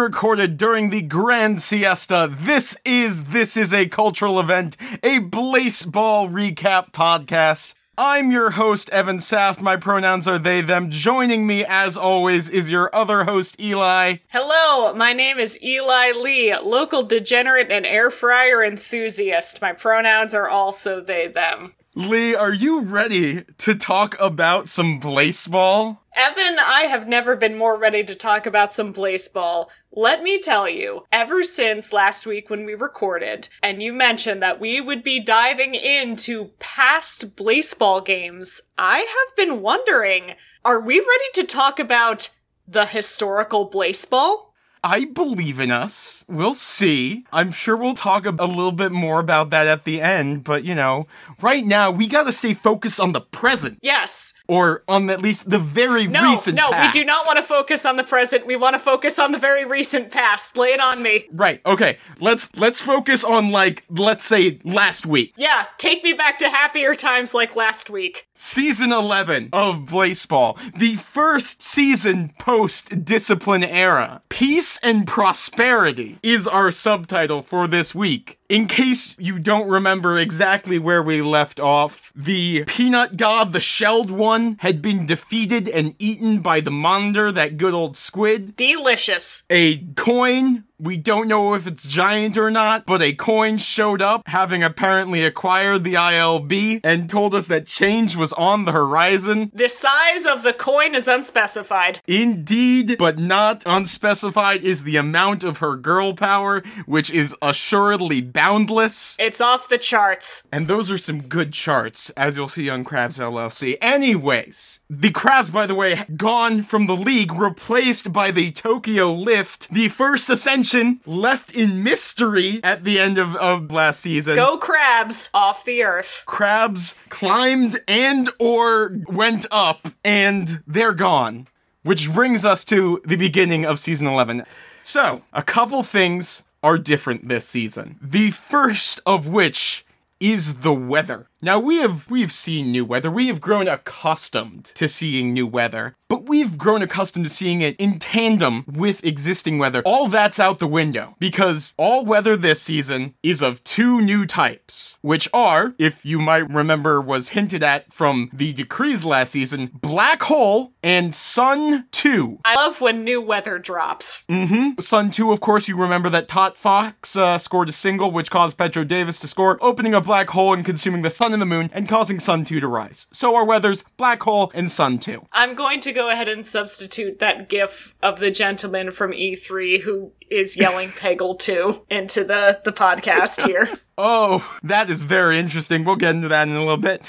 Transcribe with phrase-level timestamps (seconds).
[0.00, 2.34] Coming to you pre-recorded during the Grand Siesta.
[2.34, 7.74] This is This is a Cultural Event, a Blaseball recap podcast.
[7.98, 9.60] I'm your host, Evan Saft.
[9.60, 10.90] My pronouns are they, them.
[10.90, 14.16] Joining me, as always, is your other host, Eli.
[14.28, 19.60] Hello, my name is Eli Lee, local degenerate and air fryer enthusiast.
[19.60, 21.74] My pronouns are also they, them.
[21.94, 25.98] Lee, are you ready to talk about some Blaseball?
[26.14, 29.66] Evan, I have never been more ready to talk about some Blaseball.
[29.92, 34.60] Let me tell you, ever since last week when we recorded, and you mentioned that
[34.60, 41.24] we would be diving into past baseball games, I have been wondering, are we ready
[41.34, 42.30] to talk about
[42.68, 44.49] the historical Blaseball?
[44.82, 46.24] I believe in us.
[46.28, 47.24] We'll see.
[47.32, 50.74] I'm sure we'll talk a, little bit more about that at the end, but you
[50.74, 51.06] know,
[51.40, 53.78] right now we gotta stay focused on the present.
[53.82, 54.34] Yes.
[54.48, 56.94] Or on at least the very No, recent no, past.
[56.94, 58.46] we do not want to focus on the present.
[58.46, 60.56] We want to focus on the very recent past.
[60.56, 61.26] Lay it on me.
[61.32, 61.98] Right, okay.
[62.18, 65.34] Let's let's focus on like let's say last week.
[65.36, 68.28] Yeah, take me back to happier times like last week.
[68.34, 70.58] Season 11 of Blaseball.
[70.74, 74.22] The first season post discipline era.
[74.28, 78.39] Peace and prosperity is our subtitle for this week.
[78.50, 84.10] In case you don't remember exactly where we left off, the peanut god, the shelled
[84.10, 88.56] one, had been defeated and eaten by the monitor, that good old squid.
[88.56, 89.44] Delicious.
[89.50, 94.22] A coin, we don't know if it's giant or not, but a coin showed up,
[94.26, 99.52] having apparently acquired the ILB, and told us that change was on the horizon.
[99.54, 102.00] The size of the coin is unspecified.
[102.08, 109.16] Indeed, but not unspecified is the amount of her girl power, which is assuredly boundless.
[109.18, 110.48] It's off the charts.
[110.50, 113.76] And those are some good charts, as you'll see on Krabs LLC.
[113.82, 119.68] Anyways, the Krabs, by the way, gone from the league, replaced by the Tokyo Lift,
[119.68, 124.36] the first ascension left in mystery at the end of, of last season.
[124.36, 126.22] Go crabs off the earth.
[126.24, 131.46] Crabs climbed and or went up, and they're gone.
[131.82, 134.44] Which brings us to the beginning of season 11.
[134.82, 137.98] So, a couple things are different this season.
[138.02, 139.84] The first of which
[140.20, 141.29] is the weather.
[141.42, 143.10] Now we have we've seen new weather.
[143.10, 147.76] We have grown accustomed to seeing new weather, but we've grown accustomed to seeing it
[147.76, 149.80] in tandem with existing weather.
[149.86, 154.98] All that's out the window because all weather this season is of two new types,
[155.00, 160.22] which are, if you might remember was hinted at from the decrees last season, black
[160.24, 162.40] hole and sun 2.
[162.44, 164.24] I love when new weather drops.
[164.28, 164.82] Mhm.
[164.82, 168.58] Sun 2, of course, you remember that Tot Fox uh, scored a single which caused
[168.58, 171.70] Petro Davis to score, opening a black hole and consuming the sun and the moon
[171.72, 173.06] and causing Sun 2 to rise.
[173.12, 175.26] So our weather's black hole and Sun 2.
[175.32, 180.12] I'm going to go ahead and substitute that gif of the gentleman from E3 who
[180.30, 183.68] is yelling Peggle 2 into the, the podcast here.
[183.98, 185.84] Oh, that is very interesting.
[185.84, 187.06] We'll get into that in a little bit.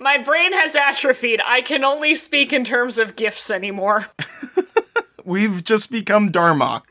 [0.00, 1.40] My brain has atrophied.
[1.44, 4.08] I can only speak in terms of gifs anymore.
[5.24, 6.82] We've just become Darmok.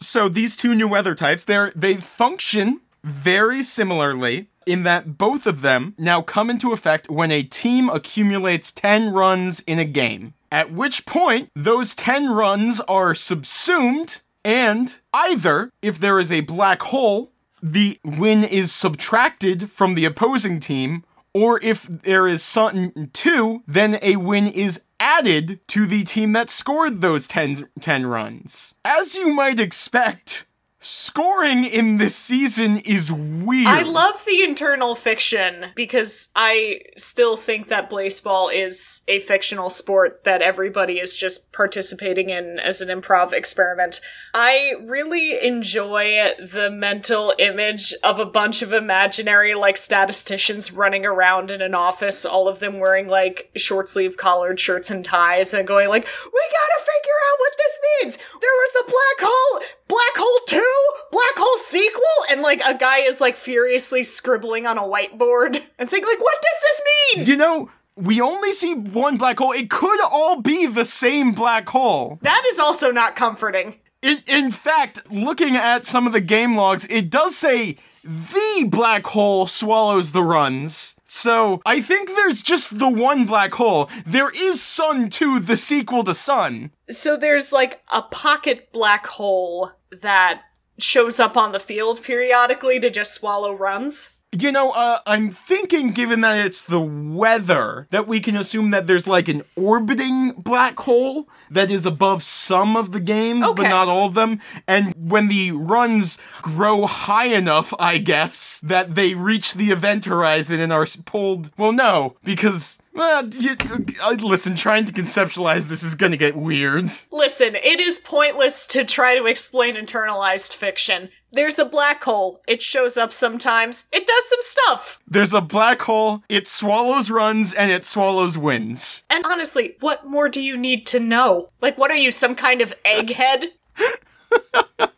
[0.00, 5.60] So these two new weather types, they're they function very similarly in that both of
[5.60, 10.34] them now come into effect when a team accumulates 10 runs in a game.
[10.50, 16.82] At which point, those 10 runs are subsumed, and either, if there is a black
[16.82, 17.32] hole,
[17.62, 23.98] the win is subtracted from the opposing team, or if there is Sun 2, then
[24.02, 28.74] a win is added to the team that scored those 10, 10 runs.
[28.84, 30.44] As you might expect,
[30.82, 33.68] scoring in this season is weird.
[33.68, 40.24] I love the internal fiction because I still think that baseball is a fictional sport
[40.24, 44.00] that everybody is just participating in as an improv experiment.
[44.34, 51.50] I really enjoy the mental image of a bunch of imaginary like statisticians running around
[51.52, 55.66] in an office, all of them wearing like short sleeve collared shirts and ties and
[55.66, 58.16] going like, "We got to figure out what this means.
[58.16, 60.71] There was a black hole, black hole 2,
[61.10, 65.90] black hole sequel." And like a guy is like furiously scribbling on a whiteboard and
[65.90, 66.82] saying like, "What does this
[67.16, 69.52] mean?" You know, we only see one black hole.
[69.52, 72.18] It could all be the same black hole.
[72.22, 73.76] That is also not comforting.
[74.00, 79.06] In, in fact, looking at some of the game logs, it does say the black
[79.06, 80.96] hole swallows the runs.
[81.04, 83.90] So I think there's just the one black hole.
[84.04, 86.72] There is Sun 2, the sequel to Sun.
[86.88, 90.42] So there's like a pocket black hole that
[90.82, 94.10] shows up on the field periodically to just swallow runs.
[94.34, 98.86] You know, uh, I'm thinking, given that it's the weather, that we can assume that
[98.86, 103.88] there's like an orbiting black hole that is above some of the games, but not
[103.88, 104.40] all of them.
[104.66, 110.60] And when the runs grow high enough, I guess, that they reach the event horizon
[110.60, 111.50] and are pulled.
[111.58, 112.78] Well, no, because.
[112.94, 113.56] You,
[114.02, 116.90] uh, listen, trying to conceptualize this is gonna get weird.
[117.10, 121.08] Listen, it is pointless to try to explain internalized fiction.
[121.32, 122.42] There's a black hole.
[122.46, 123.88] It shows up sometimes.
[123.92, 125.00] It does some stuff.
[125.08, 129.04] There's a black hole, it swallows runs, and it swallows wins.
[129.08, 131.48] And honestly, what more do you need to know?
[131.62, 133.46] Like, what are you, some kind of egghead?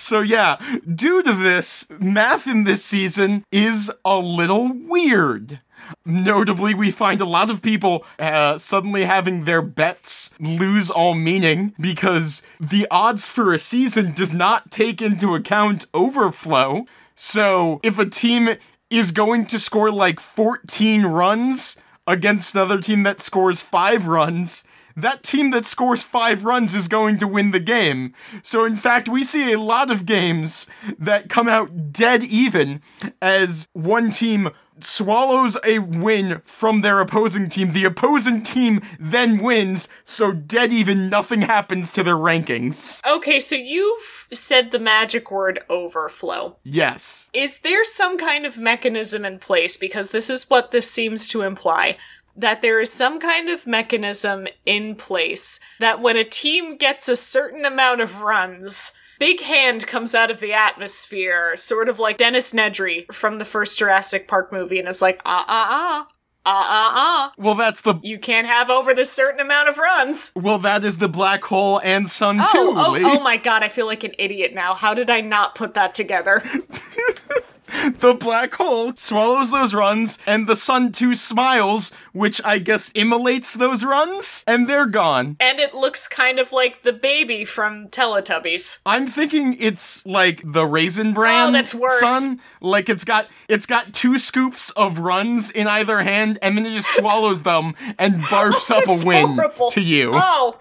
[0.00, 0.56] So yeah,
[0.92, 5.60] due to this, math in this season is a little weird.
[6.04, 11.74] Notably, we find a lot of people uh, suddenly having their bets lose all meaning
[11.80, 16.86] because the odds for a season does not take into account overflow.
[17.14, 18.56] So if a team
[18.88, 21.76] is going to score like 14 runs
[22.06, 24.64] against another team that scores 5 runs,
[24.96, 28.12] that team that scores five runs is going to win the game.
[28.42, 30.66] So, in fact, we see a lot of games
[30.98, 32.82] that come out dead even
[33.20, 34.50] as one team
[34.84, 37.72] swallows a win from their opposing team.
[37.72, 43.00] The opposing team then wins, so dead even nothing happens to their rankings.
[43.06, 46.56] Okay, so you've said the magic word overflow.
[46.62, 47.30] Yes.
[47.32, 49.76] Is there some kind of mechanism in place?
[49.76, 51.96] Because this is what this seems to imply.
[52.36, 57.16] That there is some kind of mechanism in place that when a team gets a
[57.16, 62.54] certain amount of runs, Big Hand comes out of the atmosphere, sort of like Dennis
[62.54, 66.08] Nedry from the first Jurassic Park movie, and is like, ah, ah, ah,
[66.46, 67.32] ah, ah, ah.
[67.36, 67.96] Well, that's the.
[68.02, 70.32] You can't have over this certain amount of runs.
[70.34, 73.68] Well, that is the black hole and sun too, Oh, oh, oh my god, I
[73.68, 74.72] feel like an idiot now.
[74.72, 76.42] How did I not put that together?
[77.98, 83.54] the black hole swallows those runs, and the sun too smiles, which I guess immolates
[83.54, 85.36] those runs, and they're gone.
[85.40, 88.80] and it looks kind of like the baby from Teletubbies.
[88.86, 92.00] I'm thinking it's like the raisin oh, bran Oh, that's worse.
[92.00, 92.40] sun.
[92.60, 96.74] Like it's got it's got two scoops of runs in either hand, and then it
[96.74, 99.70] just swallows them and barfs oh, up a win horrible.
[99.70, 100.12] to you.
[100.14, 100.58] Oh,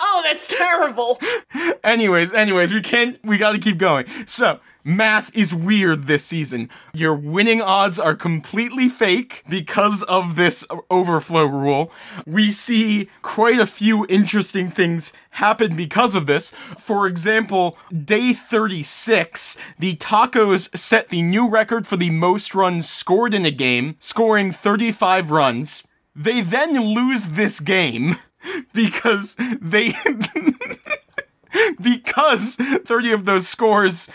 [0.00, 1.18] oh, that's terrible.
[1.84, 4.06] Anyways, anyways, we can't we gotta keep going.
[4.26, 6.70] So Math is weird this season.
[6.94, 11.92] Your winning odds are completely fake because of this overflow rule.
[12.26, 16.50] We see quite a few interesting things happen because of this.
[16.78, 23.34] For example, day 36, the Tacos set the new record for the most runs scored
[23.34, 25.84] in a game, scoring 35 runs.
[26.14, 28.16] They then lose this game
[28.72, 29.92] because they
[31.82, 34.08] because 30 of those scores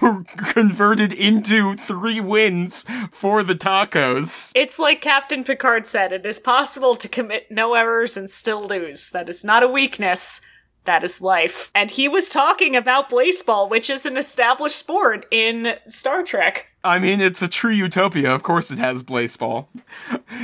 [0.00, 4.52] were converted into three wins for the tacos.
[4.54, 9.10] It's like Captain Picard said it is possible to commit no errors and still lose.
[9.10, 10.40] That is not a weakness.
[10.84, 11.70] That is life.
[11.74, 16.69] And he was talking about baseball, which is an established sport in Star Trek.
[16.82, 18.34] I mean, it's a true utopia.
[18.34, 19.68] Of course, it has baseball.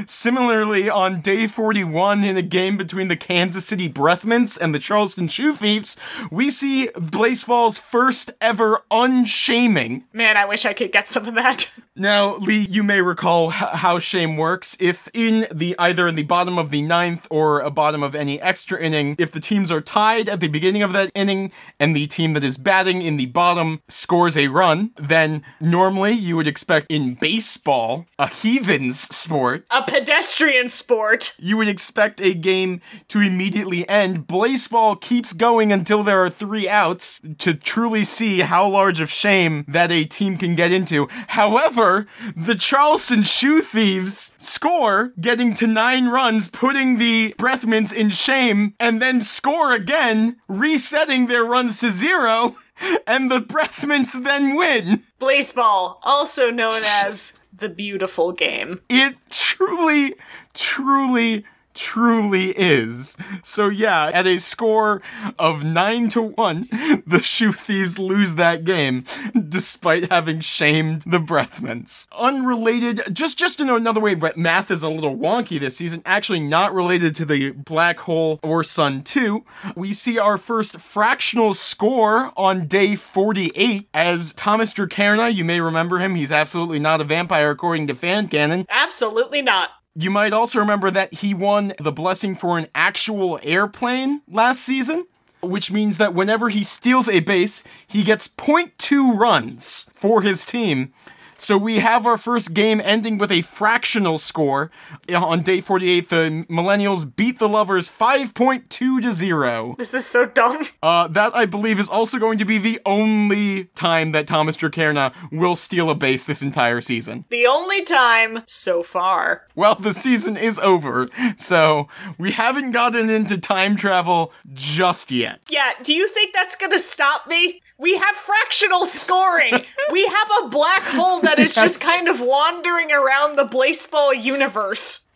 [0.07, 5.29] Similarly, on day 41, in a game between the Kansas City Breathmints and the Charleston
[5.29, 5.97] Shoe Thieves,
[6.31, 10.05] we see baseball's first ever unshaming.
[10.13, 11.71] Man, I wish I could get some of that.
[11.99, 14.77] Now, Lee, you may recall h- how shame works.
[14.79, 18.39] If in the either in the bottom of the ninth or a bottom of any
[18.43, 22.07] extra inning, if the teams are tied at the beginning of that inning and the
[22.07, 26.87] team that is batting in the bottom scores a run, then normally you would expect
[26.91, 31.33] in baseball, a heathen's sport, A pedestrian sport.
[31.39, 34.27] you would expect a game to immediately end.
[34.27, 39.65] Baseball keeps going until there are three outs to truly see how large of shame
[39.69, 41.09] that a team can get into.
[41.29, 42.07] However,
[42.37, 49.01] the Charleston Shoe Thieves score, getting to nine runs, putting the Breathmans in shame, and
[49.01, 52.57] then score again, resetting their runs to zero.
[53.07, 55.03] And the Breathmans then win.
[55.21, 58.81] Baseball, also known as the beautiful game.
[58.89, 60.15] It truly,
[60.55, 61.45] truly,
[61.77, 63.17] truly is.
[63.43, 65.03] So yeah, at a score
[65.39, 66.69] of 9 to 1,
[67.07, 69.05] the Shoe Thieves lose that game
[69.49, 72.09] despite having shamed the Breathmans.
[72.19, 76.41] Unrelated, just just in another way, but math is a little wonky this season, actually
[76.41, 79.45] not related to the Black Hole or Sun 2.
[79.75, 85.99] We see our first fractional score on day 48 as Thomas Dracaena, you may remember
[85.99, 89.71] him, he's absolutely not a vampire according to fan canon, Absolutely not.
[89.99, 95.07] You might also remember that he won the blessing for an actual airplane last season,
[95.41, 100.93] which means that whenever he steals a base, he gets 0.2 runs for his team.
[101.39, 104.71] So we have our first game ending with a fractional score.
[105.15, 109.75] On day 48, the Millennials beat the Lovers 5.2 to 0.
[109.79, 110.65] This is so dumb.
[110.83, 115.15] Uh, that, I believe, is also going to be the only time that Thomas Dracaena
[115.31, 117.25] will steal a base this entire season.
[117.31, 119.47] The only time so far.
[119.55, 121.89] Well, the season is over, so
[122.19, 125.41] we haven't gotten into time travel just yet.
[125.49, 127.61] Yeah, do you think that's gonna stop me?
[127.79, 129.53] We have fractional scoring.
[129.93, 135.07] we have a black hole that is just kind of wandering around the baseball universe.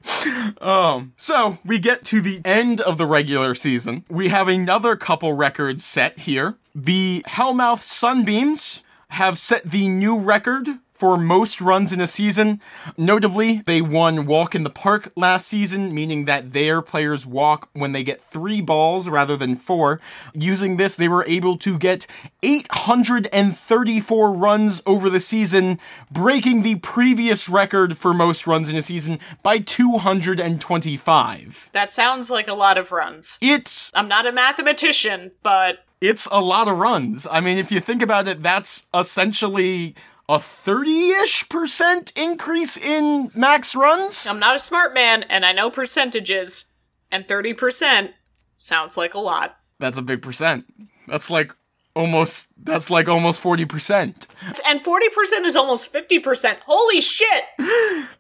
[0.60, 4.04] Um, so we get to the end of the regular season.
[4.08, 6.56] We have another couple records set here.
[6.74, 10.68] The Hellmouth Sunbeams have set the new record
[11.00, 12.60] for most runs in a season.
[12.98, 17.92] Notably, they won Walk in the Park last season, meaning that their players walk when
[17.92, 19.98] they get three balls rather than four.
[20.34, 22.06] Using this, they were able to get
[22.42, 25.78] 834 runs over the season,
[26.10, 31.70] breaking the previous record for most runs in a season by 225.
[31.72, 33.38] That sounds like a lot of runs.
[33.40, 37.26] It's I'm not a mathematician, but it's a lot of runs.
[37.30, 39.94] I mean, if you think about it, that's essentially
[40.30, 44.28] a 30-ish percent increase in max runs.
[44.28, 46.66] I'm not a smart man and I know percentages,
[47.10, 48.10] and 30%
[48.56, 49.56] sounds like a lot.
[49.80, 50.66] That's a big percent.
[51.08, 51.52] That's like
[51.96, 54.26] almost that's like almost 40%.
[54.64, 56.58] And 40% is almost 50%.
[56.64, 57.44] Holy shit!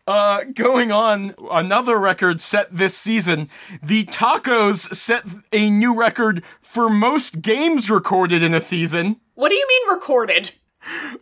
[0.08, 3.48] Uh going on another record set this season,
[3.80, 9.20] the Tacos set a new record for most games recorded in a season.
[9.34, 10.50] What do you mean recorded?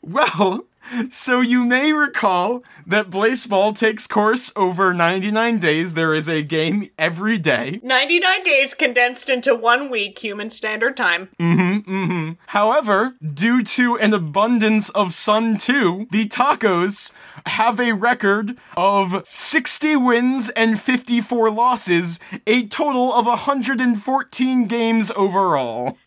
[0.03, 0.65] Well,
[1.11, 5.95] so you may recall that Blaseball takes course over 99 days.
[5.95, 7.81] There is a game every day.
[7.83, 11.29] 99 days condensed into one week, human standard time.
[11.39, 12.33] Mm-hmm, mm-hmm.
[12.47, 17.13] However, due to an abundance of Sun 2, the Tacos
[17.47, 25.99] have a record of 60 wins and 54 losses, a total of 114 games overall.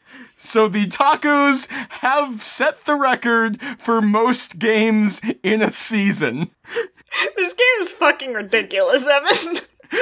[0.44, 1.70] So the Tacos
[2.02, 6.50] have set the record for most games in a season.
[7.36, 9.60] This game is fucking ridiculous, Evan.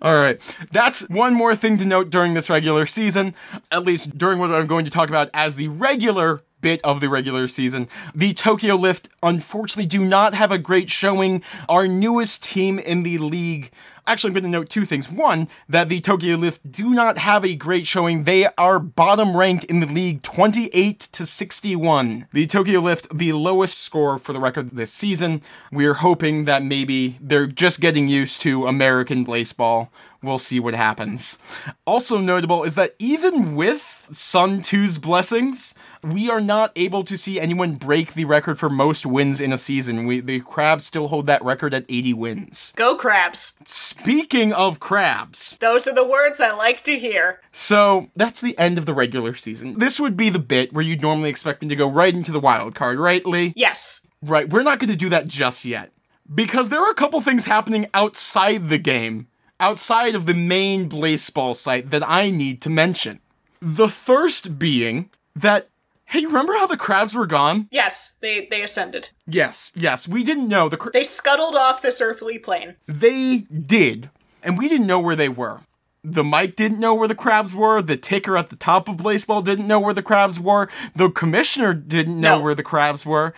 [0.00, 0.40] All right.
[0.70, 3.34] That's one more thing to note during this regular season,
[3.72, 7.08] at least during what I'm going to talk about as the regular bit of the
[7.08, 7.88] regular season.
[8.14, 11.42] The Tokyo Lift unfortunately do not have a great showing.
[11.68, 13.70] Our newest team in the league.
[14.06, 15.10] Actually, I'm going to note two things.
[15.10, 18.24] One, that the Tokyo Lift do not have a great showing.
[18.24, 22.26] They are bottom ranked in the league 28 to 61.
[22.32, 25.42] The Tokyo Lift, the lowest score for the record this season.
[25.70, 29.92] We're hoping that maybe they're just getting used to American baseball.
[30.22, 31.36] We'll see what happens.
[31.84, 37.40] Also notable is that even with Sun 2's blessings, we are not able to see
[37.40, 40.06] anyone break the record for most wins in a season.
[40.06, 42.72] We, the Crabs still hold that record at 80 wins.
[42.76, 43.58] Go crabs.
[43.64, 47.40] Speaking of crabs, Those are the words I like to hear.
[47.52, 49.74] so that's the end of the regular season.
[49.74, 52.40] This would be the bit where you'd normally expect me to go right into the
[52.40, 53.52] wild card, right, Lee?
[53.56, 54.06] Yes.
[54.22, 55.92] Right, we're not going to do that just yet.
[56.32, 59.28] Because there are a couple things happening outside the game,
[59.60, 63.20] outside of the main baseball site that I need to mention.
[63.60, 65.68] The first being that,
[66.08, 67.68] hey, remember how the crabs were gone?
[67.70, 69.10] Yes, they, they ascended.
[69.26, 70.68] Yes, yes, we didn't know.
[70.68, 72.76] The cra- They scuttled off this earthly plane.
[72.86, 74.10] they did,
[74.42, 75.60] and we didn't know where they were.
[76.04, 77.82] The mic didn't know where the crabs were.
[77.82, 80.68] The ticker at the top of baseball didn't know where the crabs were.
[80.94, 82.44] The commissioner didn't know No.
[82.44, 83.34] where the crabs were.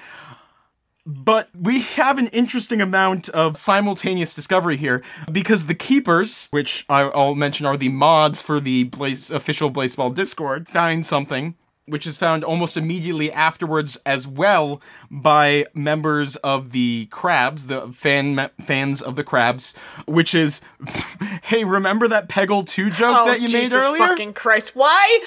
[1.07, 7.35] But we have an interesting amount of simultaneous discovery here because the keepers, which I'll
[7.35, 11.55] mention are the mods for the Blaze, official Blaseball Discord, find something
[11.91, 14.81] which is found almost immediately afterwards as well
[15.11, 19.75] by members of the Crabs, the fan fans of the Crabs,
[20.07, 20.61] which is,
[21.43, 23.99] hey, remember that Peggle 2 joke Oh, that you Jesus made earlier?
[23.99, 24.77] Jesus fucking Christ.
[24.77, 25.21] Why,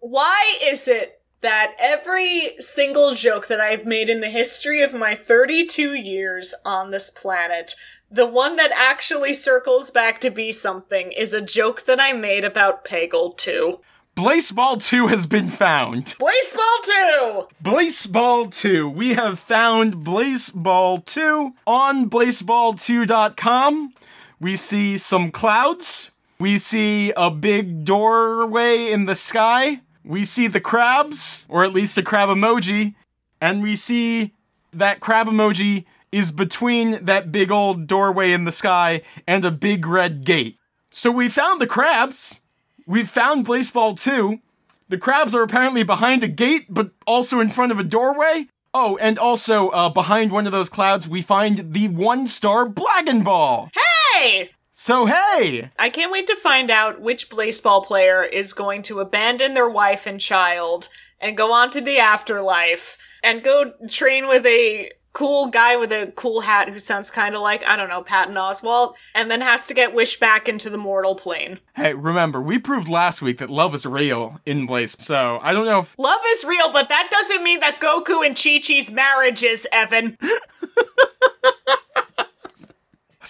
[0.00, 5.14] why is it that every single joke that I've made in the history of my
[5.14, 7.74] 32 years on this planet,
[8.10, 12.44] the one that actually circles back to be something is a joke that I made
[12.44, 13.80] about Peggle 2.
[14.18, 16.16] Blaseball 2 has been found.
[16.18, 17.46] Blaseball 2!
[17.62, 18.88] Blaseball 2.
[18.88, 23.94] We have found Blaseball 2 on blaseball2.com.
[24.40, 26.10] We see some clouds.
[26.40, 29.82] We see a big doorway in the sky.
[30.04, 32.96] We see the crabs, or at least a crab emoji.
[33.40, 34.34] And we see
[34.72, 39.86] that crab emoji is between that big old doorway in the sky and a big
[39.86, 40.56] red gate.
[40.90, 42.40] So we found the crabs.
[42.88, 44.40] We found Blaseball 2.
[44.88, 48.48] The crabs are apparently behind a gate, but also in front of a doorway.
[48.72, 53.70] Oh, and also uh, behind one of those clouds, we find the one-star Blagon Ball.
[54.14, 54.52] Hey!
[54.72, 59.52] So hey, I can't wait to find out which baseball player is going to abandon
[59.52, 60.88] their wife and child
[61.20, 66.12] and go on to the afterlife and go train with a cool guy with a
[66.14, 69.66] cool hat who sounds kind of like, I don't know, Patton Oswalt, and then has
[69.66, 71.58] to get wished back into the mortal plane.
[71.74, 74.96] hey, remember we proved last week that love is real in Blaze.
[75.02, 78.36] So I don't know if Love is real, but that doesn't mean that Goku and
[78.36, 80.16] Chi Chi's marriage is, Evan.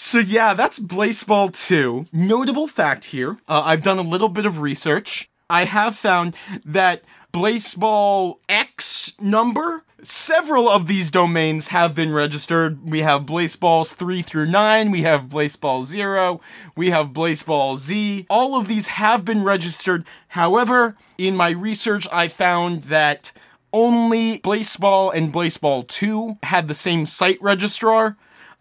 [0.00, 2.06] So yeah, that's Blaseball 2.
[2.12, 5.28] Notable fact here, uh, I've done a little bit of research.
[5.50, 12.88] I have found that Blaseball X number, several of these domains have been registered.
[12.88, 16.40] We have Blazeballs 3 through 9, we have Blaseball 0,
[16.76, 18.26] we have Blaseball Z.
[18.31, 20.05] All of these have been registered.
[20.28, 23.33] However, in my research, I found that
[23.73, 28.17] only Blaseball and Blaseball 2 had the same site registrar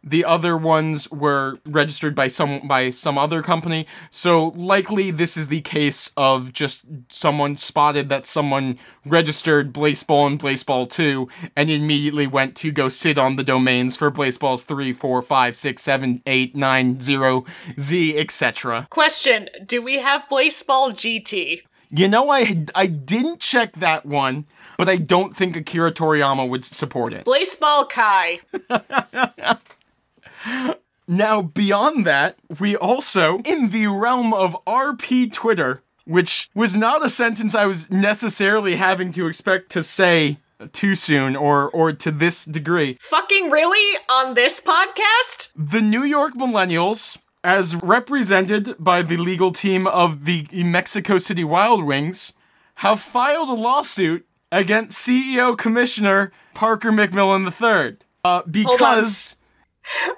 [0.09, 5.49] the other ones were registered by some by some other company so likely this is
[5.49, 12.27] the case of just someone spotted that someone registered Blaseball and Blaseball 2 and immediately
[12.27, 16.55] went to go sit on the domains for Blazeballs 3 4 5 6 7 8
[16.55, 17.45] 9 0
[17.79, 21.61] z etc Question Do we have Blaseball GT?
[21.89, 24.45] you know i i didn't check that one
[24.77, 28.39] but i don't think akira toriyama would support it Blaseball Kai.
[31.08, 37.10] Now, beyond that, we also, in the realm of RP Twitter, which was not a
[37.10, 40.39] sentence I was necessarily having to expect to say
[40.71, 42.97] too soon or or to this degree.
[43.00, 44.00] Fucking really?
[44.10, 45.52] On this podcast?
[45.56, 51.84] The New York Millennials, as represented by the legal team of the Mexico City Wild
[51.84, 52.34] Wings,
[52.76, 57.97] have filed a lawsuit against CEO Commissioner Parker MacMillan III.
[58.23, 59.38] Uh, because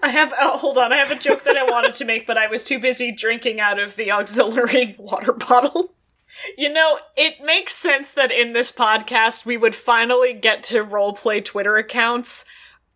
[0.02, 2.38] I have, oh, hold on, I have a joke that I wanted to make, but
[2.38, 5.94] I was too busy drinking out of the auxiliary water bottle.
[6.58, 11.44] You know, it makes sense that in this podcast we would finally get to roleplay
[11.44, 12.46] Twitter accounts,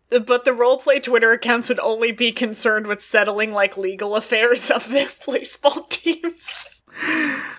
[0.08, 4.88] but the roleplay Twitter accounts would only be concerned with settling, like, legal affairs of
[4.88, 6.68] their baseball teams.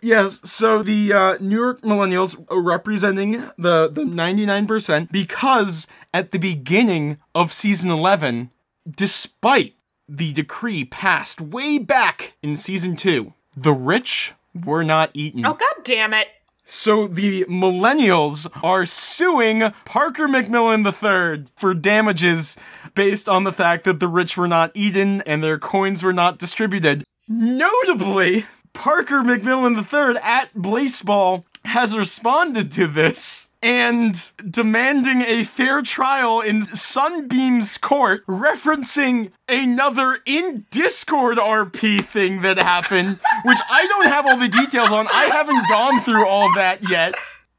[0.02, 7.18] Yes, so the uh, New York Millennials representing the, the 99% because at the beginning
[7.34, 8.50] of season 11,
[8.90, 9.76] despite
[10.08, 15.46] the decree passed way back in season 2, the rich were not eaten.
[15.46, 16.28] Oh, god damn it.
[16.64, 22.58] So the millennials are suing Parker MacMillan III for damages
[22.96, 26.40] based on the fact that the rich were not eaten and their coins were not
[26.40, 27.04] distributed.
[27.28, 36.40] Notably, Parker MacMillan III at Blaseball has responded to this and demanding a fair trial
[36.40, 44.28] in Sunbeam's court, referencing another in Discord RP thing that happened, which I don't have
[44.28, 45.08] all the details on.
[45.08, 47.16] I haven't gone through all that yet.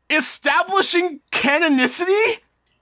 [0.09, 2.39] Establishing canonicity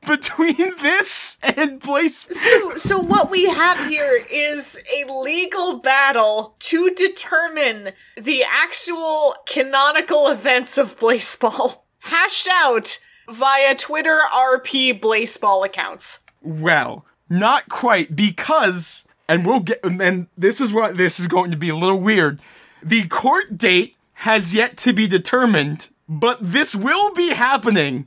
[0.07, 2.27] between this and Blaze.
[2.29, 10.29] So, so what we have here is a legal battle to determine the actual canonical
[10.29, 16.21] events of Blaseball, hashed out via Twitter RP Blaseball accounts.
[16.43, 21.57] Well, not quite because, and we'll get, and this is what this is going to
[21.57, 22.41] be a little weird.
[22.83, 28.07] The court date has yet to be determined, but this will be happening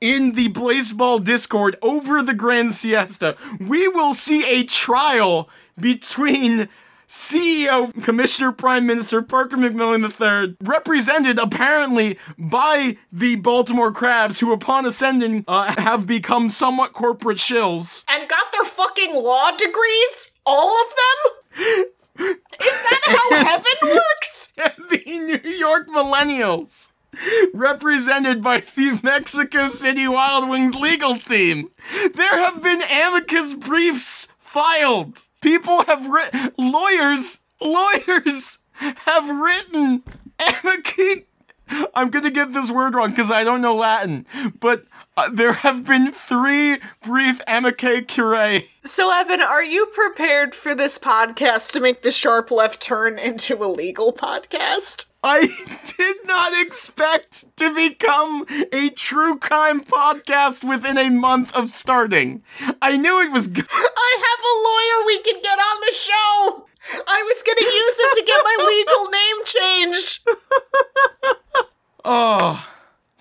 [0.00, 3.36] in the Blaseball Discord over the Grand Siesta.
[3.58, 5.48] We will see a trial
[5.80, 6.68] between
[7.14, 14.84] CEO, Commissioner Prime Minister Parker MacMillan III, represented apparently by the Baltimore Crabs, who upon
[14.84, 18.02] ascending uh, have become somewhat corporate shills.
[18.08, 20.32] And got their fucking law degrees?
[20.44, 21.84] All of them?
[22.18, 24.52] Is that how heaven works?
[24.90, 26.90] the New York Millennials,
[27.54, 31.70] represented by the Mexico City Wild Wings legal team.
[32.12, 35.22] There have been amicus briefs filed.
[35.44, 40.02] People have written, lawyers, lawyers have written
[40.64, 41.24] amicus.
[41.94, 44.24] I'm gonna get this word wrong because I don't know Latin,
[44.58, 50.74] but uh, there have been three brief amicus curiae So, Evan, are you prepared for
[50.74, 55.06] this podcast to make the sharp left turn into a legal podcast?
[55.22, 55.48] I
[55.96, 62.42] did not expect to become a true crime podcast within a month of starting.
[62.82, 63.66] I knew it was good.
[63.70, 66.66] I have a lawyer we can get on the show!
[67.06, 70.28] I was gonna use him to get my legal name changed!
[72.04, 72.66] Oh.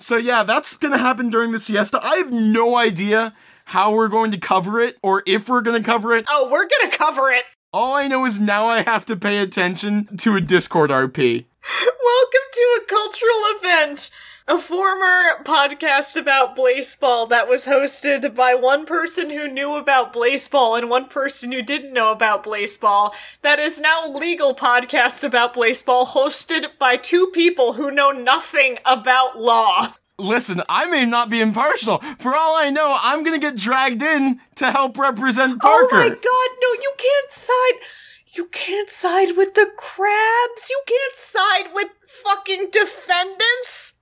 [0.04, 1.98] So yeah, that's gonna happen during the siesta.
[2.04, 6.14] I have no idea how we're going to cover it or if we're to cover
[6.14, 6.26] it.
[6.30, 7.46] Oh, we're gonna cover it.
[7.72, 11.46] All I know is now I have to pay attention to a Discord RP.
[12.04, 14.12] Welcome to a cultural event.
[14.46, 20.78] A former podcast about Blaseball that was hosted by one person who knew about Blaseball
[20.78, 23.14] and one person who didn't know about Blaseball.
[23.42, 28.80] That is now a legal podcast about Blaseball hosted by two people who know nothing
[28.84, 29.94] about law.
[30.20, 32.00] Listen, I may not be impartial.
[32.20, 35.88] For all I know, I'm gonna get dragged in to help represent Parker.
[35.96, 37.88] Oh my god, no, you can't side.
[38.34, 40.70] You can't side with the crabs.
[40.70, 43.94] You can't side with fucking defendants.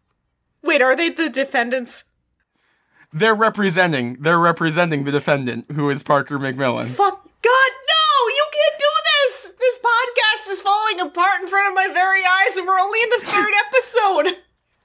[0.63, 2.05] Wait, are they the defendants?
[3.13, 4.17] They're representing.
[4.21, 6.87] They're representing the defendant, who is Parker MacMillan.
[6.87, 8.27] Fuck God, no!
[8.29, 9.53] You can't do this!
[9.59, 13.09] This podcast is falling apart in front of my very eyes, and we're only in
[13.09, 14.37] the third episode!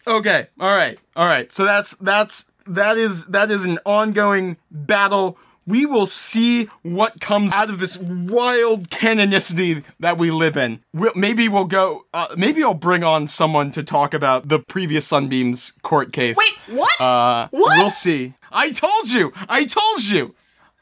[0.08, 1.52] Okay, all right, all right.
[1.52, 5.36] So that's that's that is that is an ongoing battle.
[5.66, 10.80] We will see what comes out of this wild canonicity that we live in.
[10.92, 12.06] We'll, maybe we'll go.
[12.14, 16.36] Uh, maybe I'll bring on someone to talk about the previous Sunbeams court case.
[16.36, 17.00] Wait, what?
[17.00, 17.78] Uh, What?
[17.78, 18.34] We'll see.
[18.52, 19.32] I told you.
[19.48, 20.34] I told you.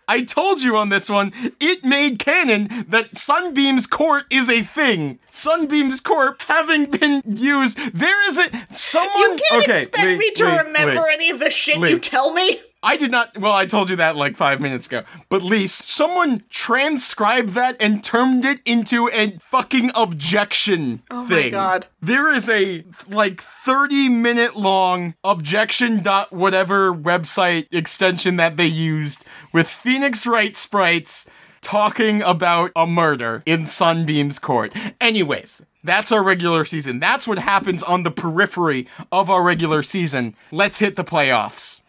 [0.07, 1.33] I told you on this one.
[1.61, 5.19] It made canon that Sunbeam's court is a thing.
[5.31, 7.79] Sunbeam's court having been used.
[7.95, 9.15] There is a someone.
[9.17, 11.15] you can't okay, expect wait, me to wait, remember wait.
[11.15, 12.61] any of the shit you tell me.
[12.85, 13.39] I did not.
[13.39, 15.05] Well, I told you that like five minutes ago.
[15.31, 21.49] But least someone transcribed that and turned it into a fucking objection Oh my.
[21.49, 21.87] God.
[22.03, 29.25] There is a like 30 minute long objection dot whatever website extension that they used
[29.53, 31.27] with Phoenix Wright sprites
[31.63, 34.75] talking about a murder in Sunbeam's court.
[35.01, 37.01] Anyways, that's our regular season.
[37.01, 40.35] That's what happens on the periphery of our regular season.
[40.53, 41.81] Let's hit the playoffs.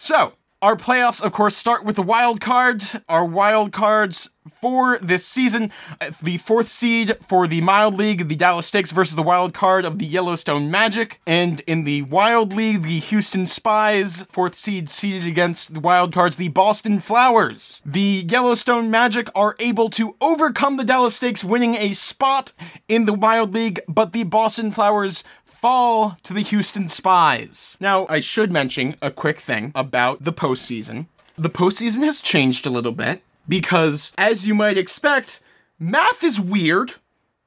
[0.00, 2.94] So, our playoffs, of course, start with the wild cards.
[3.08, 8.36] Our wild cards for this season uh, the fourth seed for the Mild League, the
[8.36, 11.20] Dallas Steaks versus the wild card of the Yellowstone Magic.
[11.26, 16.36] And in the Wild League, the Houston Spies, fourth seed, seeded against the wild cards,
[16.36, 17.82] the Boston Flowers.
[17.84, 22.52] The Yellowstone Magic are able to overcome the Dallas Steaks, winning a spot
[22.88, 25.24] in the Wild League, but the Boston Flowers
[25.60, 27.76] fall to the Houston Spies.
[27.80, 31.06] Now, I should mention a quick thing about the postseason.
[31.36, 35.40] The postseason has changed a little bit because, as you might expect,
[35.78, 36.94] math is weird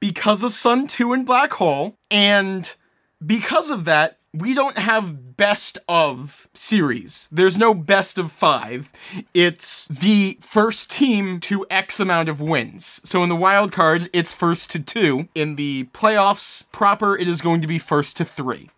[0.02, 2.76] because of Sun 2 and Black Hole, and
[3.26, 7.28] because of that, we don't have best of series.
[7.32, 8.92] There's no best of five.
[9.34, 13.02] It's the first team to X amount of wins.
[13.04, 15.28] So in the wild card, it's first to two.
[15.36, 18.70] In the playoffs proper, it is going to be first to three.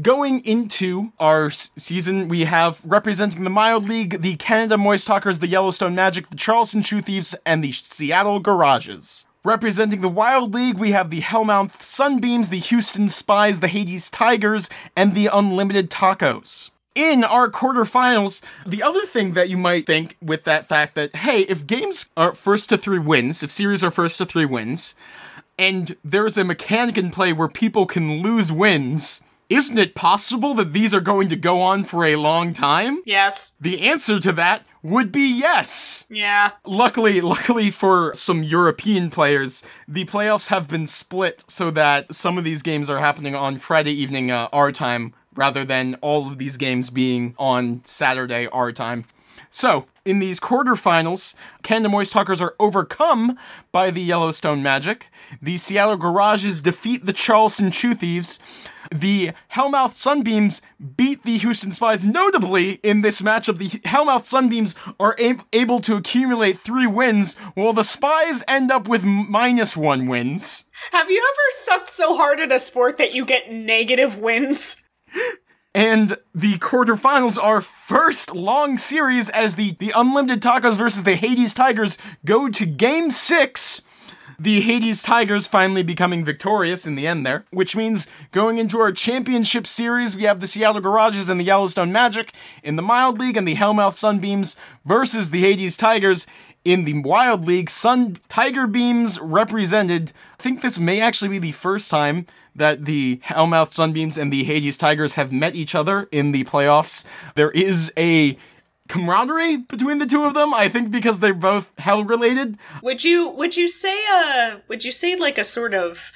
[0.00, 5.46] Going into our season, we have representing the Mild League, the Canada Moist Talkers, the
[5.46, 9.24] Yellowstone Magic, the Charleston Shoe Thieves, and the Seattle Garages.
[9.46, 14.68] Representing the Wild League, we have the Hellmouth Sunbeams, the Houston Spies, the Hades Tigers,
[14.96, 16.70] and the Unlimited Tacos.
[16.96, 21.42] In our quarterfinals, the other thing that you might think with that fact that, hey,
[21.42, 24.96] if games are first to three wins, if series are first to three wins,
[25.56, 30.72] and there's a mechanic in play where people can lose wins, isn't it possible that
[30.72, 33.02] these are going to go on for a long time?
[33.04, 33.56] Yes.
[33.60, 36.04] The answer to that would be yes.
[36.08, 36.52] Yeah.
[36.64, 42.44] Luckily, luckily for some European players, the playoffs have been split so that some of
[42.44, 46.56] these games are happening on Friday evening uh, our time rather than all of these
[46.56, 49.04] games being on Saturday our time.
[49.50, 53.36] So, in these quarterfinals, Canada Moist Talkers are overcome
[53.72, 55.08] by the Yellowstone Magic.
[55.42, 58.38] The Seattle Garages defeat the Charleston Shoe Thieves.
[58.94, 60.62] The Hellmouth Sunbeams
[60.96, 62.06] beat the Houston Spies.
[62.06, 65.16] Notably, in this matchup, the Hellmouth Sunbeams are
[65.52, 70.64] able to accumulate three wins, while the Spies end up with minus one wins.
[70.92, 74.82] Have you ever sucked so hard at a sport that you get negative wins?
[75.76, 81.52] And the quarterfinals are first long series as the, the Unlimited Tacos versus the Hades
[81.52, 83.82] Tigers go to game six.
[84.38, 88.90] The Hades Tigers finally becoming victorious in the end there, which means going into our
[88.90, 93.36] championship series, we have the Seattle Garages and the Yellowstone Magic in the Mild League
[93.36, 96.26] and the Hellmouth Sunbeams versus the Hades Tigers
[96.66, 97.70] in the Wild League.
[97.70, 100.12] Sun Tiger Beams represented.
[100.38, 102.26] I think this may actually be the first time
[102.56, 107.04] that the Hellmouth Sunbeams and the Hades Tigers have met each other in the playoffs.
[107.36, 108.36] There is a
[108.88, 112.58] camaraderie between the two of them, I think because they're both hell related.
[112.82, 116.10] Would you would you say uh would you say like a sort of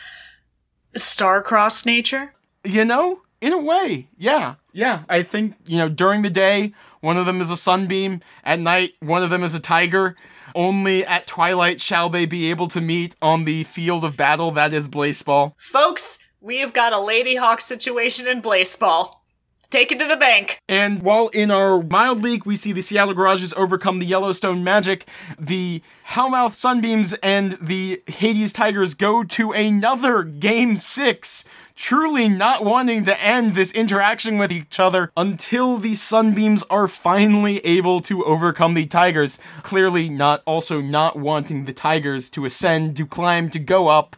[0.96, 2.34] star-crossed nature?
[2.64, 4.56] You know, in a way, yeah.
[4.72, 8.20] Yeah, I think, you know, during the day, one of them is a sunbeam.
[8.44, 10.16] At night, one of them is a tiger.
[10.54, 14.72] Only at twilight shall they be able to meet on the field of battle that
[14.72, 15.54] is Blaseball.
[15.58, 19.19] Folks, we have got a Ladyhawke situation in Blaseball.
[19.70, 20.58] Take it to the bank.
[20.68, 25.06] And while in our mild league, we see the Seattle Garages overcome the Yellowstone Magic,
[25.38, 31.44] the Hellmouth Sunbeams and the Hades Tigers go to another Game 6,
[31.76, 37.58] truly not wanting to end this interaction with each other until the Sunbeams are finally
[37.58, 39.38] able to overcome the Tigers.
[39.62, 44.16] Clearly, not also not wanting the Tigers to ascend, to climb, to go up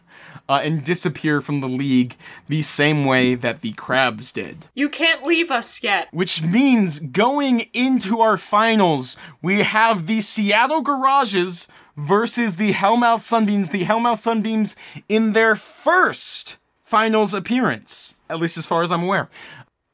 [0.49, 2.15] uh, and disappear from the league
[2.47, 4.67] the same way that the Crabs did.
[4.73, 6.09] You can't leave us yet.
[6.11, 13.69] Which means going into our finals, we have the Seattle Garages versus the Hellmouth Sunbeams.
[13.69, 14.75] The Hellmouth Sunbeams
[15.07, 19.29] in their first finals appearance, at least as far as I'm aware.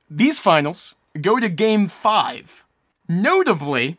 [0.10, 2.66] These finals go to game five.
[3.08, 3.98] Notably,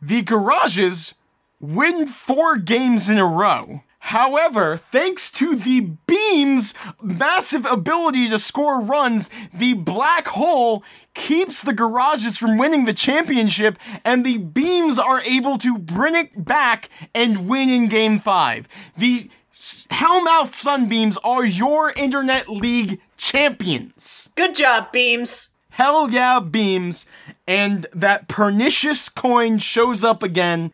[0.00, 1.14] the Garages
[1.60, 3.82] win four games in a row.
[4.00, 10.82] However, thanks to the Beam's massive ability to score runs, the black hole
[11.14, 16.44] keeps the garages from winning the championship, and the Beams are able to bring it
[16.44, 18.66] back and win in game five.
[18.96, 24.30] The Hellmouth Sunbeams are your Internet League champions.
[24.34, 25.50] Good job, Beams.
[25.70, 27.04] Hell yeah, Beams.
[27.46, 30.72] And that pernicious coin shows up again.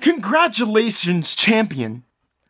[0.00, 2.04] Congratulations, champion.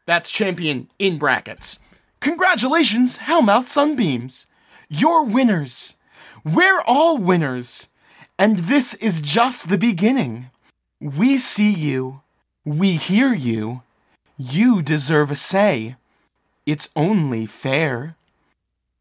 [0.07, 1.79] That's champion in brackets.
[2.21, 4.47] Congratulations, Hellmouth Sunbeams.
[4.89, 5.95] You're winners.
[6.45, 7.89] We're all winners.
[8.39, 10.51] And this is just the beginning.
[11.01, 12.23] We see you.
[12.65, 13.83] We hear you.
[14.37, 15.97] You deserve a say.
[16.67, 18.17] It's only fair.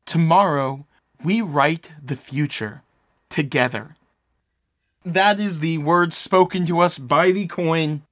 [0.06, 0.86] Tomorrow,
[1.24, 2.82] we write the future
[3.30, 3.96] together.
[5.06, 8.04] That is the words spoken to us by the coin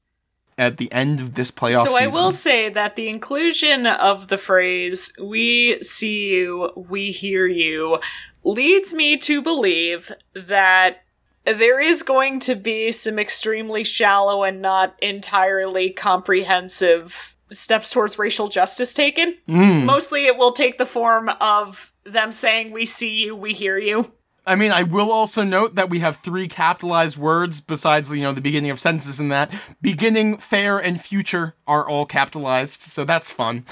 [0.62, 1.92] at the end of this playoff season.
[1.92, 2.22] So I season.
[2.22, 8.00] will say that the inclusion of the phrase "we see you, we hear you"
[8.44, 11.02] leads me to believe that
[11.46, 18.48] there is going to be some extremely shallow and not entirely comprehensive steps towards racial
[18.48, 19.38] justice taken.
[19.48, 19.86] Hmm.
[19.86, 24.12] Mostly it will take the form of them saying we see you, we hear you.
[24.46, 28.34] I mean, I will also note that we have three capitalized words besides, you know,
[28.34, 29.54] the beginning of sentences in that.
[29.82, 33.66] Beginning, fair, and future are all capitalized, so that's fun.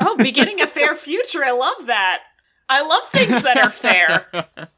[0.00, 1.44] Oh, beginning a fair future.
[1.44, 2.22] I love that.
[2.68, 4.48] I love things that are fair.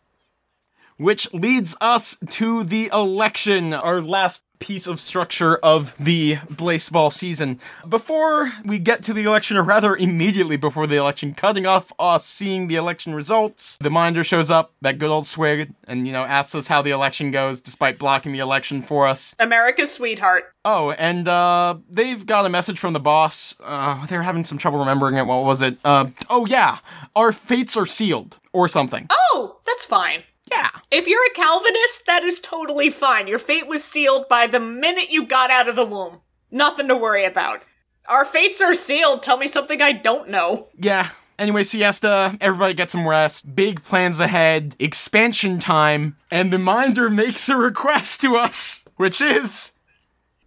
[0.99, 7.61] Which leads us to the election, our last piece of structure of the baseball season.
[7.89, 12.25] Before we get to the election, or rather immediately before the election, cutting off us
[12.25, 16.25] seeing the election results, the minder shows up, that good old swig, and, you know,
[16.25, 19.37] asks us how the election goes despite blocking the election for us.
[19.39, 20.53] America's sweetheart.
[20.65, 23.55] Oh, and uh, they've got a message from the boss.
[23.63, 25.27] Uh, they're having some trouble remembering it.
[25.27, 25.79] What was it?
[25.85, 26.79] Uh, oh yeah,
[27.15, 29.07] our fates are sealed, or something.
[29.11, 30.25] Oh, that's fine.
[30.51, 30.71] Yeah.
[30.91, 33.27] If you're a Calvinist, that is totally fine.
[33.27, 36.21] Your fate was sealed by the minute you got out of the womb.
[36.51, 37.63] Nothing to worry about.
[38.09, 39.23] Our fates are sealed.
[39.23, 40.69] Tell me something I don't know.
[40.79, 41.11] Yeah.
[41.39, 47.49] Anyway, siesta, everybody get some rest, big plans ahead, expansion time, and the minder makes
[47.49, 49.73] a request to us, which is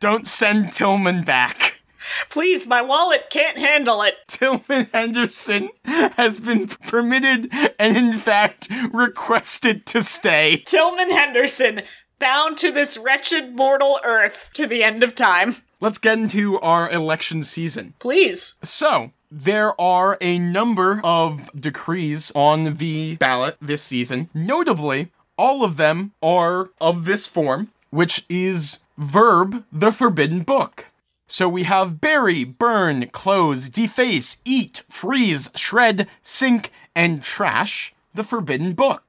[0.01, 1.80] don't send Tillman back.
[2.29, 4.15] Please, my wallet can't handle it.
[4.27, 10.63] Tillman Henderson has been permitted and, in fact, requested to stay.
[10.65, 11.81] Tillman Henderson,
[12.19, 15.57] bound to this wretched mortal earth to the end of time.
[15.79, 17.95] Let's get into our election season.
[17.99, 18.59] Please.
[18.63, 24.29] So, there are a number of decrees on the ballot this season.
[24.33, 30.90] Notably, all of them are of this form, which is verb the forbidden book.
[31.31, 38.73] So we have bury, burn, close, deface, eat, freeze, shred, sink, and trash the forbidden
[38.73, 39.03] book.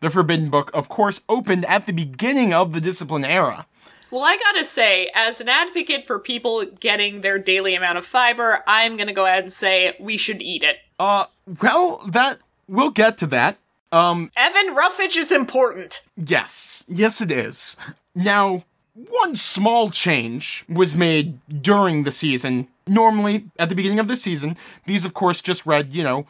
[0.00, 3.66] The forbidden book, of course, opened at the beginning of the discipline era.
[4.10, 8.64] Well, I gotta say, as an advocate for people getting their daily amount of fiber,
[8.66, 10.78] I'm gonna go ahead and say we should eat it.
[10.98, 11.26] Uh,
[11.62, 13.56] well, that we'll get to that.
[13.92, 16.00] Um, Evan Ruffage is important.
[16.16, 17.76] Yes, yes, it is.
[18.16, 22.68] Now, one small change was made during the season.
[22.86, 26.26] Normally, at the beginning of the season, these, of course, just read, you know,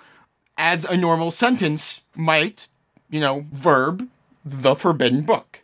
[0.56, 2.68] as a normal sentence might,
[3.10, 4.08] you know, verb,
[4.44, 5.62] the forbidden book.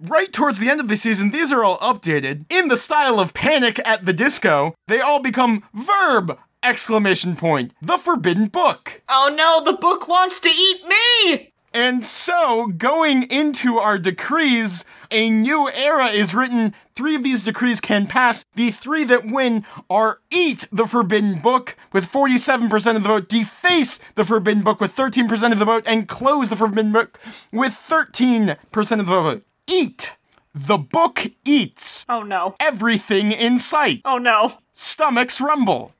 [0.00, 3.32] Right towards the end of the season, these are all updated in the style of
[3.32, 4.74] Panic at the Disco.
[4.88, 6.38] They all become verb!
[6.62, 7.72] Exclamation point.
[7.80, 9.02] The forbidden book.
[9.08, 11.52] Oh no, the book wants to eat me!
[11.76, 16.72] And so, going into our decrees, a new era is written.
[16.94, 18.46] Three of these decrees can pass.
[18.54, 24.00] The three that win are eat the Forbidden Book with 47% of the vote, deface
[24.14, 27.20] the Forbidden Book with 13% of the vote, and close the Forbidden Book
[27.52, 28.56] with 13%
[28.92, 29.44] of the vote.
[29.70, 30.16] Eat.
[30.54, 32.54] The book eats Oh no.
[32.58, 34.00] everything in sight.
[34.06, 34.54] Oh no.
[34.72, 35.92] Stomachs rumble.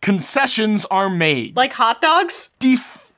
[0.00, 1.56] Concessions are made.
[1.56, 2.54] Like hot dogs?
[2.60, 3.09] Def-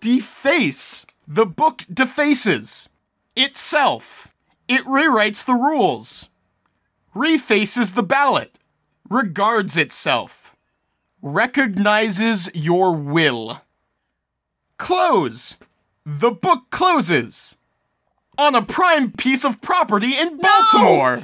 [0.00, 1.06] deface.
[1.26, 2.88] The book defaces
[3.36, 4.28] itself.
[4.68, 6.28] It rewrites the rules.
[7.14, 8.58] Refaces the ballot.
[9.08, 10.56] Regards itself.
[11.20, 13.60] Recognizes your will.
[14.78, 15.58] Close.
[16.06, 17.56] The book closes.
[18.38, 21.22] On a prime piece of property in Baltimore.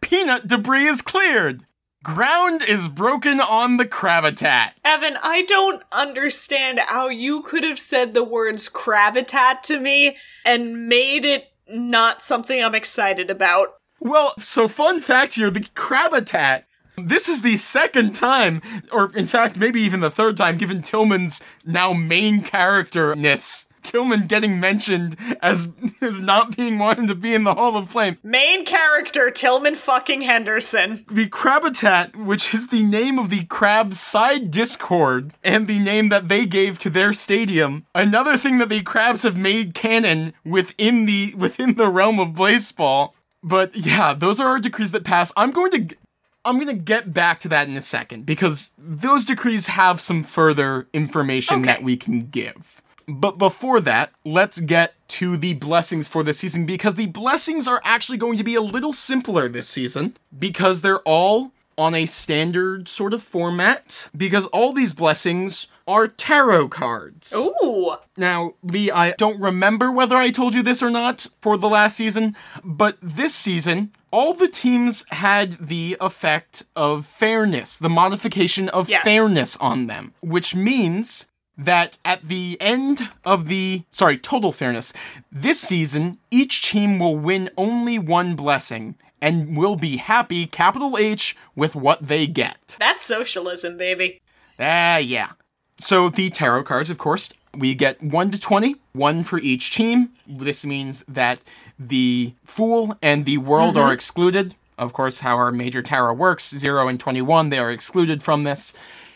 [0.00, 1.65] Peanut debris is cleared.
[2.06, 4.74] Ground is broken on the Crabitat.
[4.84, 10.88] Evan, I don't understand how you could have said the words Crabitat to me and
[10.88, 13.74] made it not something I'm excited about.
[13.98, 16.62] Well, so fun fact here the Crabitat.
[16.96, 21.42] This is the second time, or in fact, maybe even the third time, given Tillman's
[21.64, 23.65] now main characterness.
[23.86, 28.18] Tillman getting mentioned as as not being wanted to be in the Hall of Flame.
[28.22, 31.04] Main character Tillman fucking Henderson.
[31.10, 36.28] The Crabitat, which is the name of the Crabs side Discord and the name that
[36.28, 37.86] they gave to their stadium.
[37.94, 43.14] Another thing that the Crabs have made canon within the within the realm of baseball.
[43.42, 45.32] But yeah, those are our decrees that pass.
[45.36, 45.96] I'm going to
[46.44, 50.22] I'm going to get back to that in a second because those decrees have some
[50.22, 51.66] further information Okay.
[51.66, 52.82] that we can give.
[53.08, 57.80] But before that, let's get to the blessings for this season because the blessings are
[57.84, 62.88] actually going to be a little simpler this season because they're all on a standard
[62.88, 67.34] sort of format because all these blessings are tarot cards.
[67.36, 67.94] Ooh.
[68.16, 71.96] Now, Lee, I don't remember whether I told you this or not for the last
[71.96, 78.88] season, but this season, all the teams had the effect of fairness, the modification of
[78.88, 79.04] Yes.
[79.04, 81.26] fairness on them, which means
[81.58, 84.92] that at the end of the sorry, total fairness,
[85.32, 91.36] this season, each team will win only one blessing and will be happy, capital H,
[91.54, 92.76] with what they get.
[92.78, 94.20] That's socialism, baby.
[94.58, 95.30] Ah, yeah.
[95.78, 100.10] So the tarot cards, of course, we get 1 to 20, one for each team.
[100.26, 101.40] This means that
[101.78, 104.54] the Fool and the World are excluded.
[104.78, 108.74] Of course, how our major tarot works 0 and 21, they are excluded from this.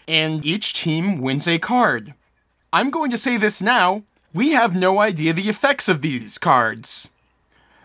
[0.09, 2.15] And each team wins a card.
[2.73, 4.03] I'm going to say this now
[4.33, 7.11] we have no idea the effects of these cards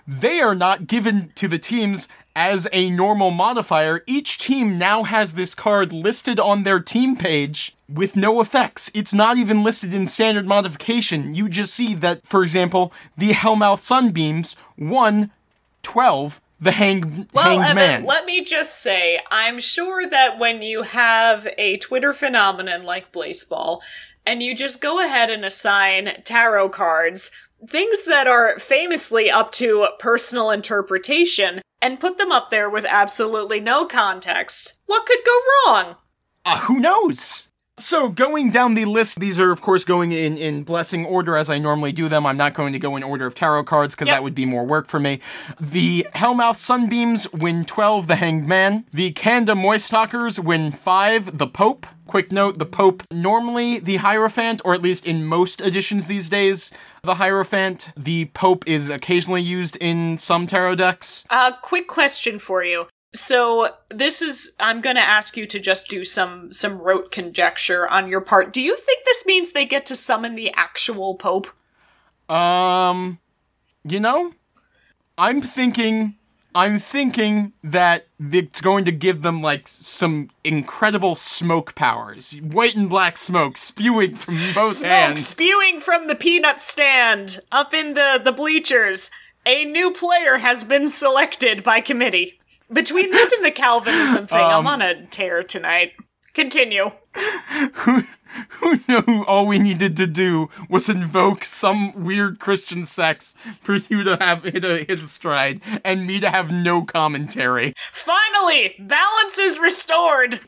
[0.07, 4.03] they are not given to the teams as a normal modifier.
[4.05, 8.91] Each team now has this card listed on their team page with no effects.
[8.93, 11.33] It's not even listed in standard modification.
[11.33, 15.31] You just see that, for example, the Hellmouth Sunbeams won
[15.81, 18.05] 12, the hang- Well, Hanged Evan, Man.
[18.05, 23.81] let me just say, I'm sure that when you have a Twitter phenomenon like Blaseball,
[24.25, 27.31] and you just go ahead and assign tarot cards,
[27.67, 33.59] things that are famously up to personal interpretation, and put them up there with absolutely
[33.59, 35.95] no context, what could go wrong?
[36.43, 37.49] Uh, who knows?
[37.77, 41.49] So going down the list, these are of course going in in blessing order as
[41.49, 42.25] I normally do them.
[42.25, 44.15] I'm not going to go in order of tarot cards because Yep.
[44.15, 45.19] that would be more work for me.
[45.59, 48.85] The Hellmouth Sunbeams win 12, the Hanged Man.
[48.93, 51.85] The Canada Moist Talkers win 5, the Pope.
[52.07, 56.71] Quick note, the Pope, normally the Hierophant, or at least in most editions these days,
[57.03, 57.91] the Hierophant.
[57.97, 61.25] The Pope is occasionally used in some tarot decks.
[61.29, 62.85] Uh, quick question for you.
[63.15, 67.87] So this is I'm going to ask you to just do some some rote conjecture
[67.87, 68.51] on your part.
[68.51, 71.47] Do you think this means they get to summon the actual pope?
[72.29, 73.19] Um,
[73.83, 74.33] you know,
[75.17, 76.15] I'm thinking,
[76.53, 82.89] I'm thinking that it's going to give them like some incredible smoke powers, white and
[82.89, 85.25] black smoke spewing from both Smoke hands.
[85.25, 89.09] spewing from the peanut stand up in the the bleachers.
[89.45, 92.39] A new player has been selected by committee.
[92.71, 95.93] Between this and the Calvinism thing, I'm um, on a tear tonight.
[96.33, 96.91] Continue.
[98.49, 104.03] Who knew all we needed to do was invoke some weird Christian sex for you
[104.03, 107.73] to have hit a hit a stride and me to have no commentary.
[107.77, 110.41] Finally, balance is restored.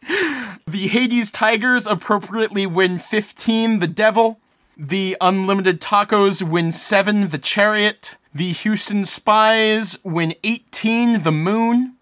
[0.67, 4.39] The Hades Tigers appropriately win 15, the Devil.
[4.75, 8.17] The Unlimited Tacos win 7, the Chariot.
[8.33, 11.96] The Houston Spies win 18, the Moon.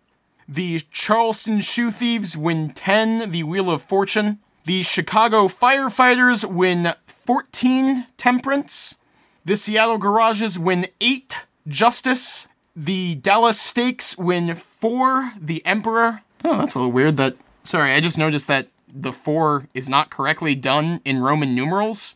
[0.47, 4.39] The Charleston Shoe Thieves win 10, the Wheel of Fortune.
[4.65, 8.95] The Chicago Firefighters win 14, Temperance.
[9.43, 11.41] The Seattle Garages win eight.
[11.67, 12.47] Justice.
[12.75, 15.33] The Dallas Steaks win four.
[15.39, 16.21] The Emperor.
[16.43, 17.17] Oh, that's a little weird.
[17.17, 22.15] That sorry, I just noticed that the four is not correctly done in Roman numerals.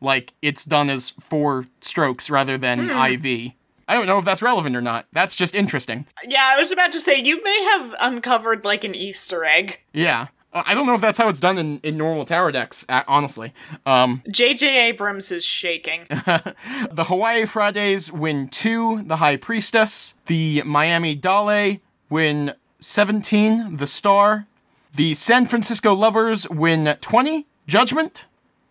[0.00, 3.26] Like it's done as four strokes rather than hmm.
[3.26, 3.52] IV.
[3.90, 5.06] I don't know if that's relevant or not.
[5.10, 6.06] That's just interesting.
[6.24, 9.80] Yeah, I was about to say you may have uncovered like an Easter egg.
[9.92, 10.28] Yeah.
[10.52, 13.02] Uh, I don't know if that's how it's done in, in normal tarot decks, uh,
[13.08, 13.52] honestly.
[13.84, 14.90] Um, J.J.
[14.90, 16.06] Abrams is shaking.
[16.08, 20.14] the Hawaii Fridays win two, the High Priestess.
[20.26, 21.78] The Miami Dale
[22.08, 24.46] win 17, the Star.
[24.94, 28.26] The San Francisco Lovers win 20, Judgment.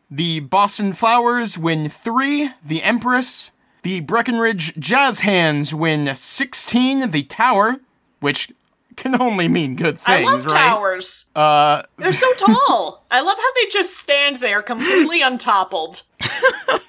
[0.09, 3.51] The Boston Flowers win three, the Empress.
[3.83, 7.77] The Breckenridge Jazz Hands win 16, the Tower,
[8.19, 8.51] which
[8.97, 10.27] can only mean good things.
[10.27, 10.51] I love right?
[10.53, 11.29] towers.
[11.35, 13.05] Uh, They're so tall.
[13.09, 16.03] I love how they just stand there completely untoppled.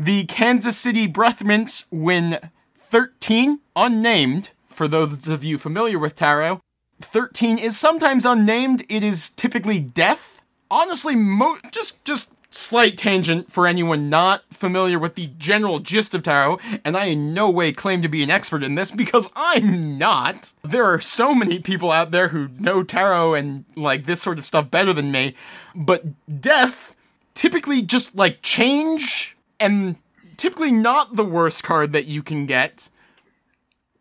[0.00, 2.38] The Kansas City Breath Mints win
[2.76, 6.60] 13, unnamed, for those of you familiar with tarot.
[7.00, 10.40] 13 is sometimes unnamed, it is typically death.
[10.70, 16.22] Honestly, mo- just just slight tangent for anyone not familiar with the general gist of
[16.22, 19.98] tarot, and I in no way claim to be an expert in this because I'm
[19.98, 20.52] not.
[20.62, 24.46] There are so many people out there who know tarot and like this sort of
[24.46, 25.34] stuff better than me,
[25.74, 26.04] but
[26.40, 26.94] death
[27.34, 29.96] typically just like change and
[30.36, 32.88] typically not the worst card that you can get,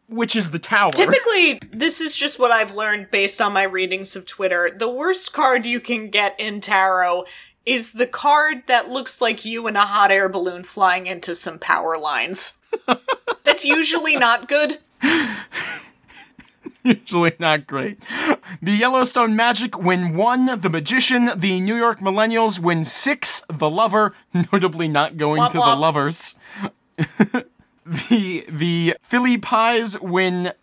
[0.08, 0.92] which is the tower.
[0.92, 4.72] Typically, this is just what I've learned based on my readings of Twitter.
[4.74, 7.26] The worst card you can get in tarot
[7.68, 11.60] is the card that looks like you in a hot air balloon flying into some
[11.60, 12.58] power lines.
[13.44, 14.80] That's usually not good.
[16.84, 18.02] Usually not great.
[18.62, 20.62] The Yellowstone Magic win one.
[20.62, 23.42] The Magician, the New York Millennials win six.
[23.50, 24.14] The Lover,
[24.54, 25.76] notably not going Womp to the.
[25.76, 26.36] Lovers.
[27.86, 30.54] the the Philly Pies win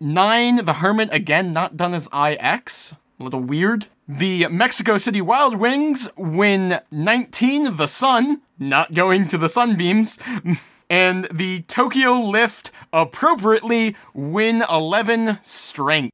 [0.00, 0.64] nine.
[0.64, 2.94] The Hermit again not done as IX.
[3.20, 3.88] A little weird.
[4.06, 7.76] The Mexico City Wild Wings win 19.
[7.76, 10.18] The Sun not going to the Sunbeams.
[10.90, 16.12] And the Tokyo Lift appropriately win 11 strength.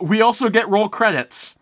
[0.00, 1.56] We also get roll credits.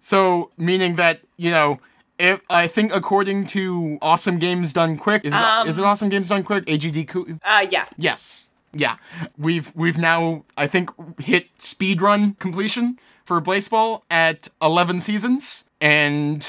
[0.00, 1.80] So, meaning that, you know,
[2.18, 6.08] if I think according to Awesome Games Done Quick, is it, Um, is it Awesome
[6.08, 6.64] Games Done Quick?
[6.66, 7.84] AGD Uh, yeah.
[7.98, 8.47] Yes.
[8.72, 8.96] Yeah.
[9.36, 10.90] We've we've now I think
[11.20, 16.48] hit speedrun completion for Blaseball at 11 seasons and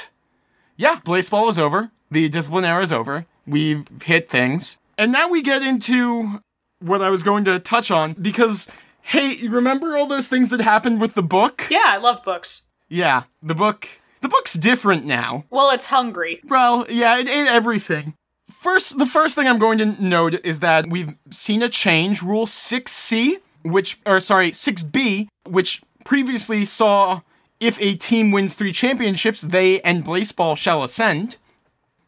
[0.77, 1.91] yeah, Blaseball is over.
[2.11, 3.25] The discipline era is over.
[3.45, 4.77] We've hit things.
[4.97, 6.41] And now we get into
[6.79, 8.67] what I was going to touch on because
[9.01, 11.67] hey, you remember all those things that happened with the book?
[11.69, 12.67] Yeah, I love books.
[12.89, 13.87] Yeah, the book
[14.21, 15.45] the book's different now.
[15.49, 16.41] Well, it's hungry.
[16.47, 18.13] Well, yeah, it everything.
[18.51, 22.21] First, the first thing I'm going to note is that we've seen a change.
[22.21, 27.21] Rule 6C, which, or sorry, 6B, which previously saw
[27.59, 31.37] if a team wins three championships, they and Blaseball shall ascend.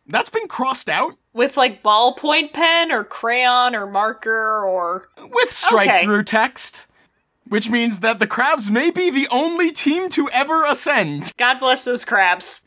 [0.08, 5.10] That's been crossed out With like ballpoint pen or crayon or marker or.
[5.18, 6.04] with strike Okay.
[6.06, 6.88] through text,
[7.52, 11.84] which means that the Crabs may be the only team to ever ascend, God bless
[11.84, 12.64] those crabs.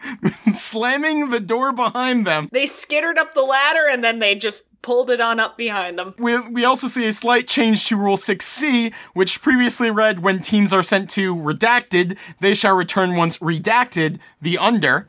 [0.52, 2.50] slamming the door behind them.
[2.52, 6.14] They skittered up the ladder and then they just pulled it on up behind them.
[6.18, 10.70] We, we also see a slight change to Rule 6C, which previously read when teams
[10.74, 15.08] are sent to redacted, they shall return once redacted, the under.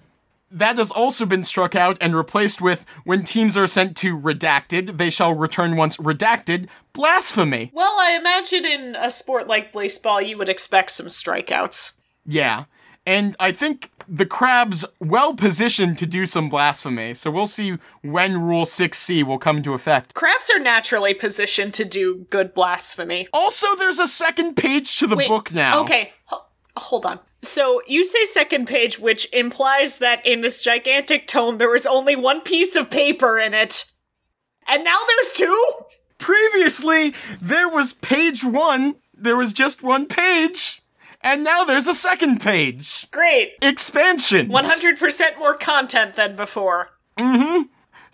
[0.55, 4.97] That has also been struck out and replaced with when teams are sent to redacted,
[4.97, 7.71] they shall return once redacted, blasphemy.
[7.73, 11.99] Well, I imagine in a sport like baseball, you would expect some strikeouts.
[12.25, 12.65] Yeah.
[13.05, 18.41] And I think the Crabs well positioned to do some blasphemy, so we'll see when
[18.41, 20.13] Rule 6C will come into effect.
[20.13, 23.27] Crabs are naturally positioned to do good blasphemy.
[23.33, 25.81] Also, there's a second page to the Wait, book now.
[25.81, 26.45] Okay, ho-
[26.77, 27.19] hold on.
[27.47, 32.15] So you say second page, which implies that in this gigantic tome there was only
[32.15, 33.85] one piece of paper in it.
[34.67, 35.73] And now there's two?
[36.17, 40.81] Previously, there was page one, there was just one page,
[41.21, 43.07] and now there's a second page.
[43.11, 43.53] Great.
[43.61, 44.47] Expansion.
[44.49, 46.89] 100% more content than before.
[47.17, 47.61] Mm hmm.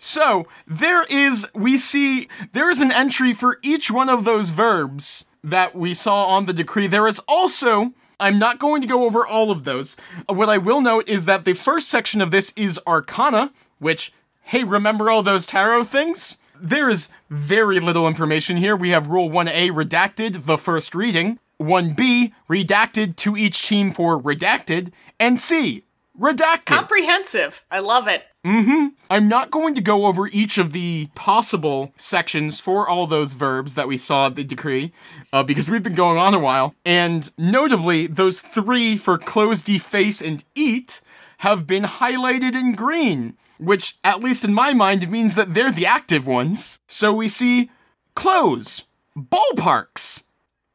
[0.04, 5.24] So, there is, we see, there is an entry for each one of those verbs
[5.44, 6.88] that we saw on the decree.
[6.88, 9.96] There is also, I'm not going to go over all of those.
[10.28, 14.12] Uh, What I will note is that the first section of this is Arcana, which,
[14.42, 16.36] hey, remember all those tarot things?
[16.58, 18.76] There is very little information here.
[18.76, 24.92] We have Rule 1A redacted, the first reading, 1B redacted to each team for redacted,
[25.18, 25.84] and C
[26.22, 26.66] redacted.
[26.66, 27.64] Comprehensive.
[27.70, 28.24] I love it.
[28.46, 28.92] Mhm.
[29.10, 33.74] I'm not going to go over each of the possible sections for all those verbs
[33.74, 34.92] that we saw at the decree,
[35.32, 36.74] uh, because we've been going on a while.
[36.84, 41.00] And notably, those three for close, deface, and eat
[41.38, 45.86] have been highlighted in green, which, at least in my mind, means that they're the
[45.86, 46.78] active ones.
[46.88, 47.70] So we see
[48.14, 48.84] close,
[49.16, 50.22] ballparks.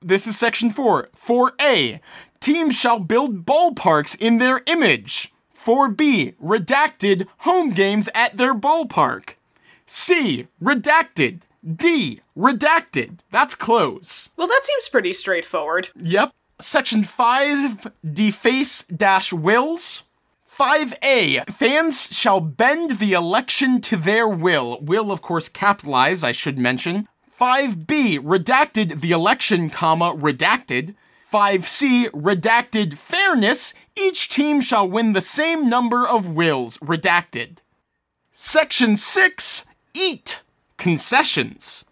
[0.01, 1.09] This is section 4.
[1.15, 1.99] 4A.
[2.39, 5.33] Teams shall build ballparks in their image.
[5.67, 6.35] 4B.
[6.41, 9.31] Redacted home games at their ballpark.
[9.85, 10.47] C.
[10.63, 11.41] Redacted.
[11.75, 12.21] D.
[12.37, 13.19] Redacted.
[13.31, 14.29] That's close.
[14.37, 15.89] Well, that seems pretty straightforward.
[15.97, 16.31] Yep.
[16.61, 17.91] Section 5.
[18.13, 20.03] Deface dash wills.
[20.49, 21.49] 5A.
[21.53, 24.79] Fans shall bend the election to their will.
[24.81, 27.07] Will, of course, capitalize, I should mention.
[27.37, 28.19] 5B.
[28.19, 30.95] Redacted the election, comma, redacted.
[31.37, 32.09] 5C.
[32.13, 33.75] Redacted fairness.
[33.95, 36.79] Each team shall win the same number of wills.
[36.79, 37.59] Redacted.
[38.31, 39.65] Section 6.
[39.93, 40.41] Eat.
[40.77, 41.85] Concessions.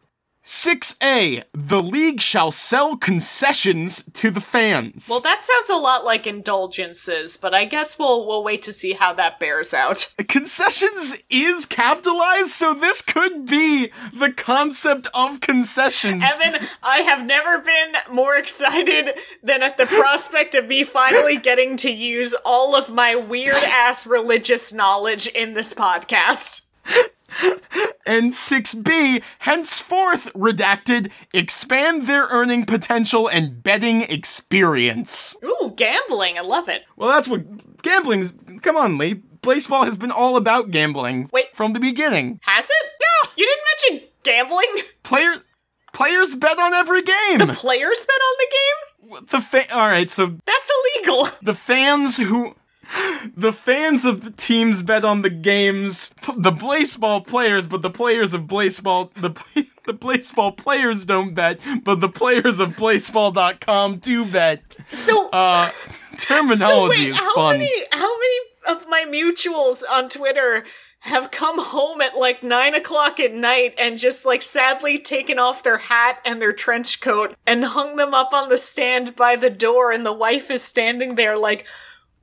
[0.45, 1.43] 6A.
[1.53, 5.07] The league shall sell concessions to the fans.
[5.09, 8.93] Well, that sounds a lot like indulgences, but I guess we'll we'll wait to see
[8.93, 10.13] how that bears out.
[10.27, 16.23] concessions is capitalized, so this could be the concept of concessions.
[16.23, 21.75] Evan, I have never been more excited than at the prospect of me finally getting
[21.77, 26.61] to use all of my weird ass religious knowledge in this podcast.
[28.05, 35.35] and 6B, henceforth redacted, expand their earning potential and betting experience.
[35.43, 36.37] Ooh, gambling.
[36.37, 36.83] I love it.
[36.95, 38.33] Well, that's what gambling's.
[38.61, 39.15] Come on, Lee.
[39.41, 41.29] Baseball has been all about gambling.
[41.31, 41.55] Wait.
[41.55, 42.39] From the beginning.
[42.43, 42.91] Has it?
[42.99, 43.29] Yeah.
[43.37, 44.83] You didn't mention gambling?
[45.03, 45.35] Player.
[45.93, 47.37] Players bet on every game.
[47.39, 49.25] The players bet on the game?
[49.31, 51.29] the fa- all right, so That's illegal.
[51.43, 52.55] the fans who
[53.35, 56.13] the fans of the teams bet on the games.
[56.37, 59.31] The baseball players but the players of baseball the
[59.85, 64.61] the baseball players don't bet but the players of baseball.com do bet.
[64.91, 65.73] So, uh so
[66.17, 67.57] terminology wait, is how fun.
[67.57, 70.63] many how many of my mutuals on Twitter
[71.05, 75.61] have come home at like nine o'clock at night and just like sadly taken off
[75.61, 79.51] their hat and their trench coat and hung them up on the stand by the
[79.51, 81.63] door and the wife is standing there like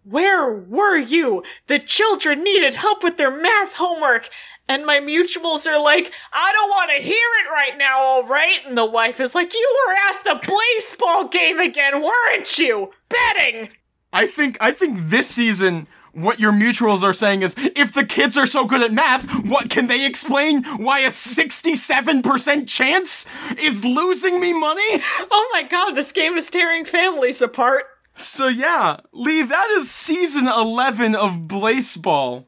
[0.05, 1.43] where were you?
[1.67, 4.29] The children needed help with their math homework.
[4.69, 8.61] And my mutuals are like, I don't want to hear it right now, all right?
[8.67, 12.91] And the wife is like, You were at the baseball game again, weren't you?
[13.09, 13.71] Betting!
[14.13, 18.37] i think i think this season what your mutuals are saying is if the kids
[18.37, 23.27] are so good at math, what can they explain why a 67% chance
[23.59, 25.01] is losing me money?
[25.31, 27.85] Oh my god, this game is tearing families apart.
[28.15, 32.47] So yeah, Lee, that is season 11 of Blaseball.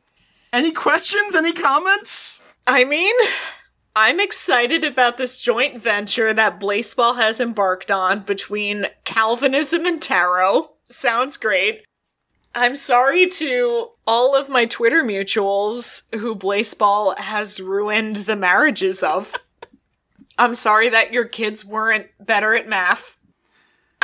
[0.53, 1.35] Any questions?
[1.35, 2.41] Any comments?
[2.67, 3.15] I mean,
[3.97, 10.71] I'm excited about this joint venture that Blaseball has embarked on between Calvinism and tarot.
[10.85, 11.85] Sounds great.
[12.55, 19.35] I'm sorry to all of my Twitter mutuals who Blaseball has ruined the marriages of.
[20.39, 23.19] I'm sorry that your kids weren't better at math.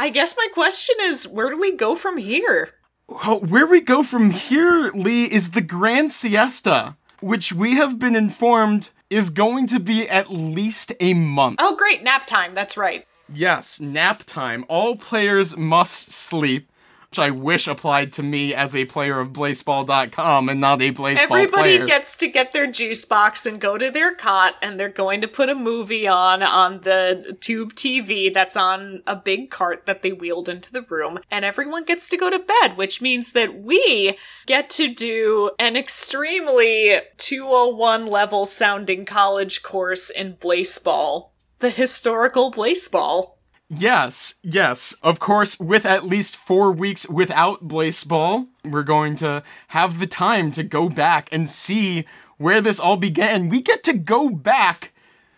[0.01, 2.71] I guess my question is where do we go from here?
[3.07, 8.17] Well, where we go from here, Lee, is the Grand Siesta, which we have been
[8.17, 11.57] informed is going to be at least a month.
[11.61, 12.55] Oh, great, nap time.
[12.55, 13.07] That's right.
[13.29, 14.65] Yes, nap time.
[14.69, 16.70] All players must sleep,
[17.11, 21.17] which I wish applied to me as a player of Blaseball.com and not a Blaseball
[21.17, 21.75] Everybody player.
[21.75, 25.21] Everybody gets to get their juice box and go to their cot, and they're going
[25.23, 30.03] to put a movie on on the tube TV that's on a big cart that
[30.03, 33.61] they wheeled into the room, and everyone gets to go to bed, which means that
[33.61, 41.31] we get to do an extremely 201 level sounding college course in Blaseball.
[41.59, 43.33] The historical Blaseball.
[43.73, 44.95] Yes, yes.
[45.01, 50.51] Of course, with at least four weeks without Blaseball, we're going to have the time
[50.53, 52.05] to go back and see
[52.37, 53.49] where this all began.
[53.49, 54.93] We get to go back.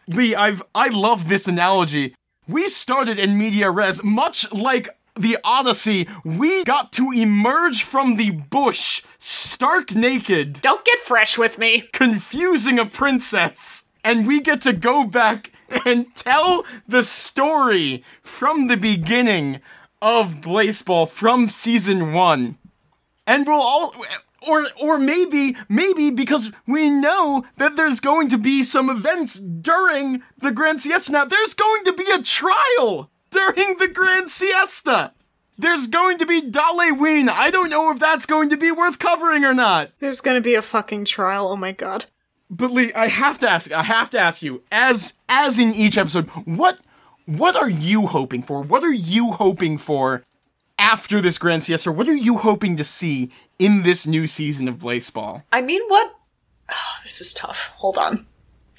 [0.08, 2.14] Lee, I've I love this analogy.
[2.48, 6.08] We started in media res, much like the Odyssey.
[6.24, 11.82] We got to emerge from the bush, stark naked, Don't get fresh with me.
[11.92, 13.84] confusing a princess.
[14.02, 15.52] And we get to go back
[15.84, 19.60] and tell the story from the beginning
[20.00, 22.58] of Blaseball from season one.
[23.26, 23.94] And we'll all
[24.48, 30.22] or or maybe maybe because we know that there's going to be some events during
[30.38, 31.12] the Grand Siesta.
[31.12, 35.12] Now there's going to be a trial during the Grand Siesta.
[35.58, 37.28] There's going to be Dalleween.
[37.28, 39.90] I don't know if that's going to be worth covering or not.
[40.00, 41.48] There's gonna be a fucking trial.
[41.48, 42.06] Oh my god.
[42.52, 43.72] But Lee, I have to ask.
[43.72, 46.78] I have to ask you, as as in each episode, what
[47.24, 48.62] what are you hoping for?
[48.62, 50.22] What are you hoping for
[50.78, 51.90] after this Grand Siesta?
[51.90, 55.44] What are you hoping to see in this new season of Blaseball?
[55.50, 56.14] I mean, what?
[56.70, 56.74] Oh,
[57.04, 57.72] this is tough.
[57.76, 58.26] Hold on.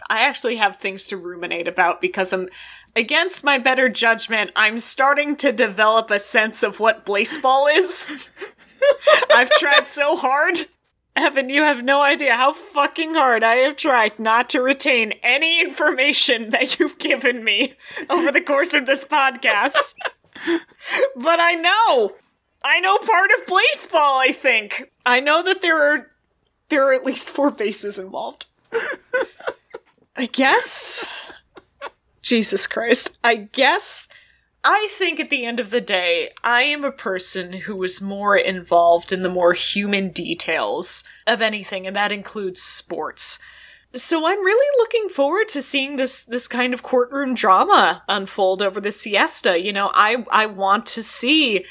[0.08, 2.50] I actually have things to ruminate about because I'm,
[2.96, 8.30] against my better judgment, I'm starting to develop a sense of what Blaseball is.
[9.36, 10.58] I've tried so hard.
[11.16, 15.61] Evan, you have no idea how fucking hard I have tried not to retain any
[15.61, 17.76] information that you've given me
[18.09, 19.93] over the course of this podcast.
[21.16, 22.14] but I know.
[22.66, 24.91] I know part of baseball, I think.
[25.05, 26.07] I know that there are
[26.70, 28.47] there are at least four bases involved.
[30.16, 31.05] I guess.
[32.22, 33.18] Jesus Christ.
[33.24, 34.07] I guess.
[34.64, 38.38] I think at the end of the day, I am a person who is more
[38.38, 43.39] involved in the more human details of anything, and that includes sports.
[43.93, 48.80] So I'm really looking forward to seeing this this kind of courtroom drama unfold over
[48.80, 49.59] the siesta.
[49.61, 51.66] You know, I I want to see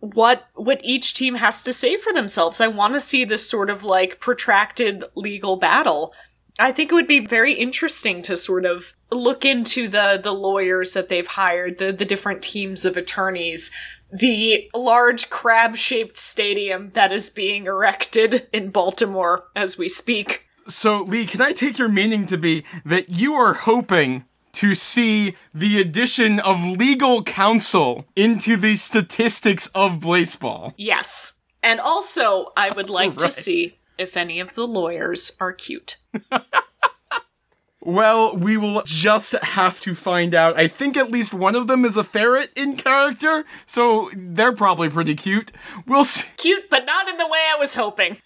[0.00, 2.60] what what each team has to say for themselves.
[2.60, 6.12] I want to see this sort of like protracted legal battle.
[6.58, 10.92] I think it would be very interesting to sort of look into the the lawyers
[10.94, 13.70] that they've hired, the the different teams of attorneys,
[14.12, 20.46] the large crab-shaped stadium that is being erected in Baltimore as we speak.
[20.66, 25.34] So, Lee, can I take your meaning to be that you are hoping to see
[25.54, 30.74] the addition of legal counsel into the statistics of baseball?
[30.76, 31.34] Yes.
[31.62, 35.98] And also, I would like to see if any of the lawyers are cute.
[37.88, 40.58] Well, we will just have to find out.
[40.58, 44.90] I think at least one of them is a ferret in character, so they're probably
[44.90, 45.52] pretty cute.
[45.86, 46.28] We'll see.
[46.36, 48.18] Cute, but not in the way I was hoping.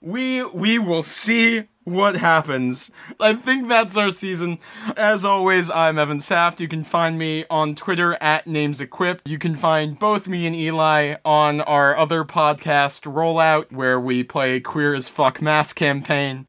[0.00, 2.90] We we will see what happens.
[3.20, 4.58] I think that's our season.
[4.96, 6.60] As always, I'm Evan Saft.
[6.60, 9.20] You can find me on Twitter at NamesEquip.
[9.24, 14.60] You can find both me and Eli on our other podcast, Rollout, where we play
[14.60, 16.46] Queer as Fuck Mass Campaign.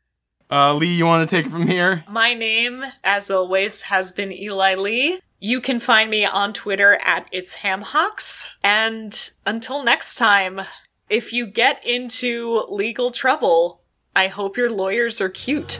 [0.52, 2.04] Uh, Lee, you want to take it from here?
[2.08, 5.20] My name, as always, has been Eli Lee.
[5.40, 8.46] You can find me on Twitter at It's Hamhocks.
[8.64, 10.62] And until next time,
[11.10, 13.83] if you get into legal trouble,
[14.16, 15.80] I hope your lawyers are cute.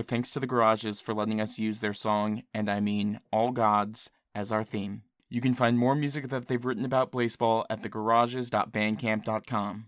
[0.00, 3.50] Our thanks to the Garages for letting us use their song, and I mean All
[3.50, 5.02] Gods, as our theme.
[5.28, 9.86] You can find more music that they've written about baseball at thegarages.bandcamp.com.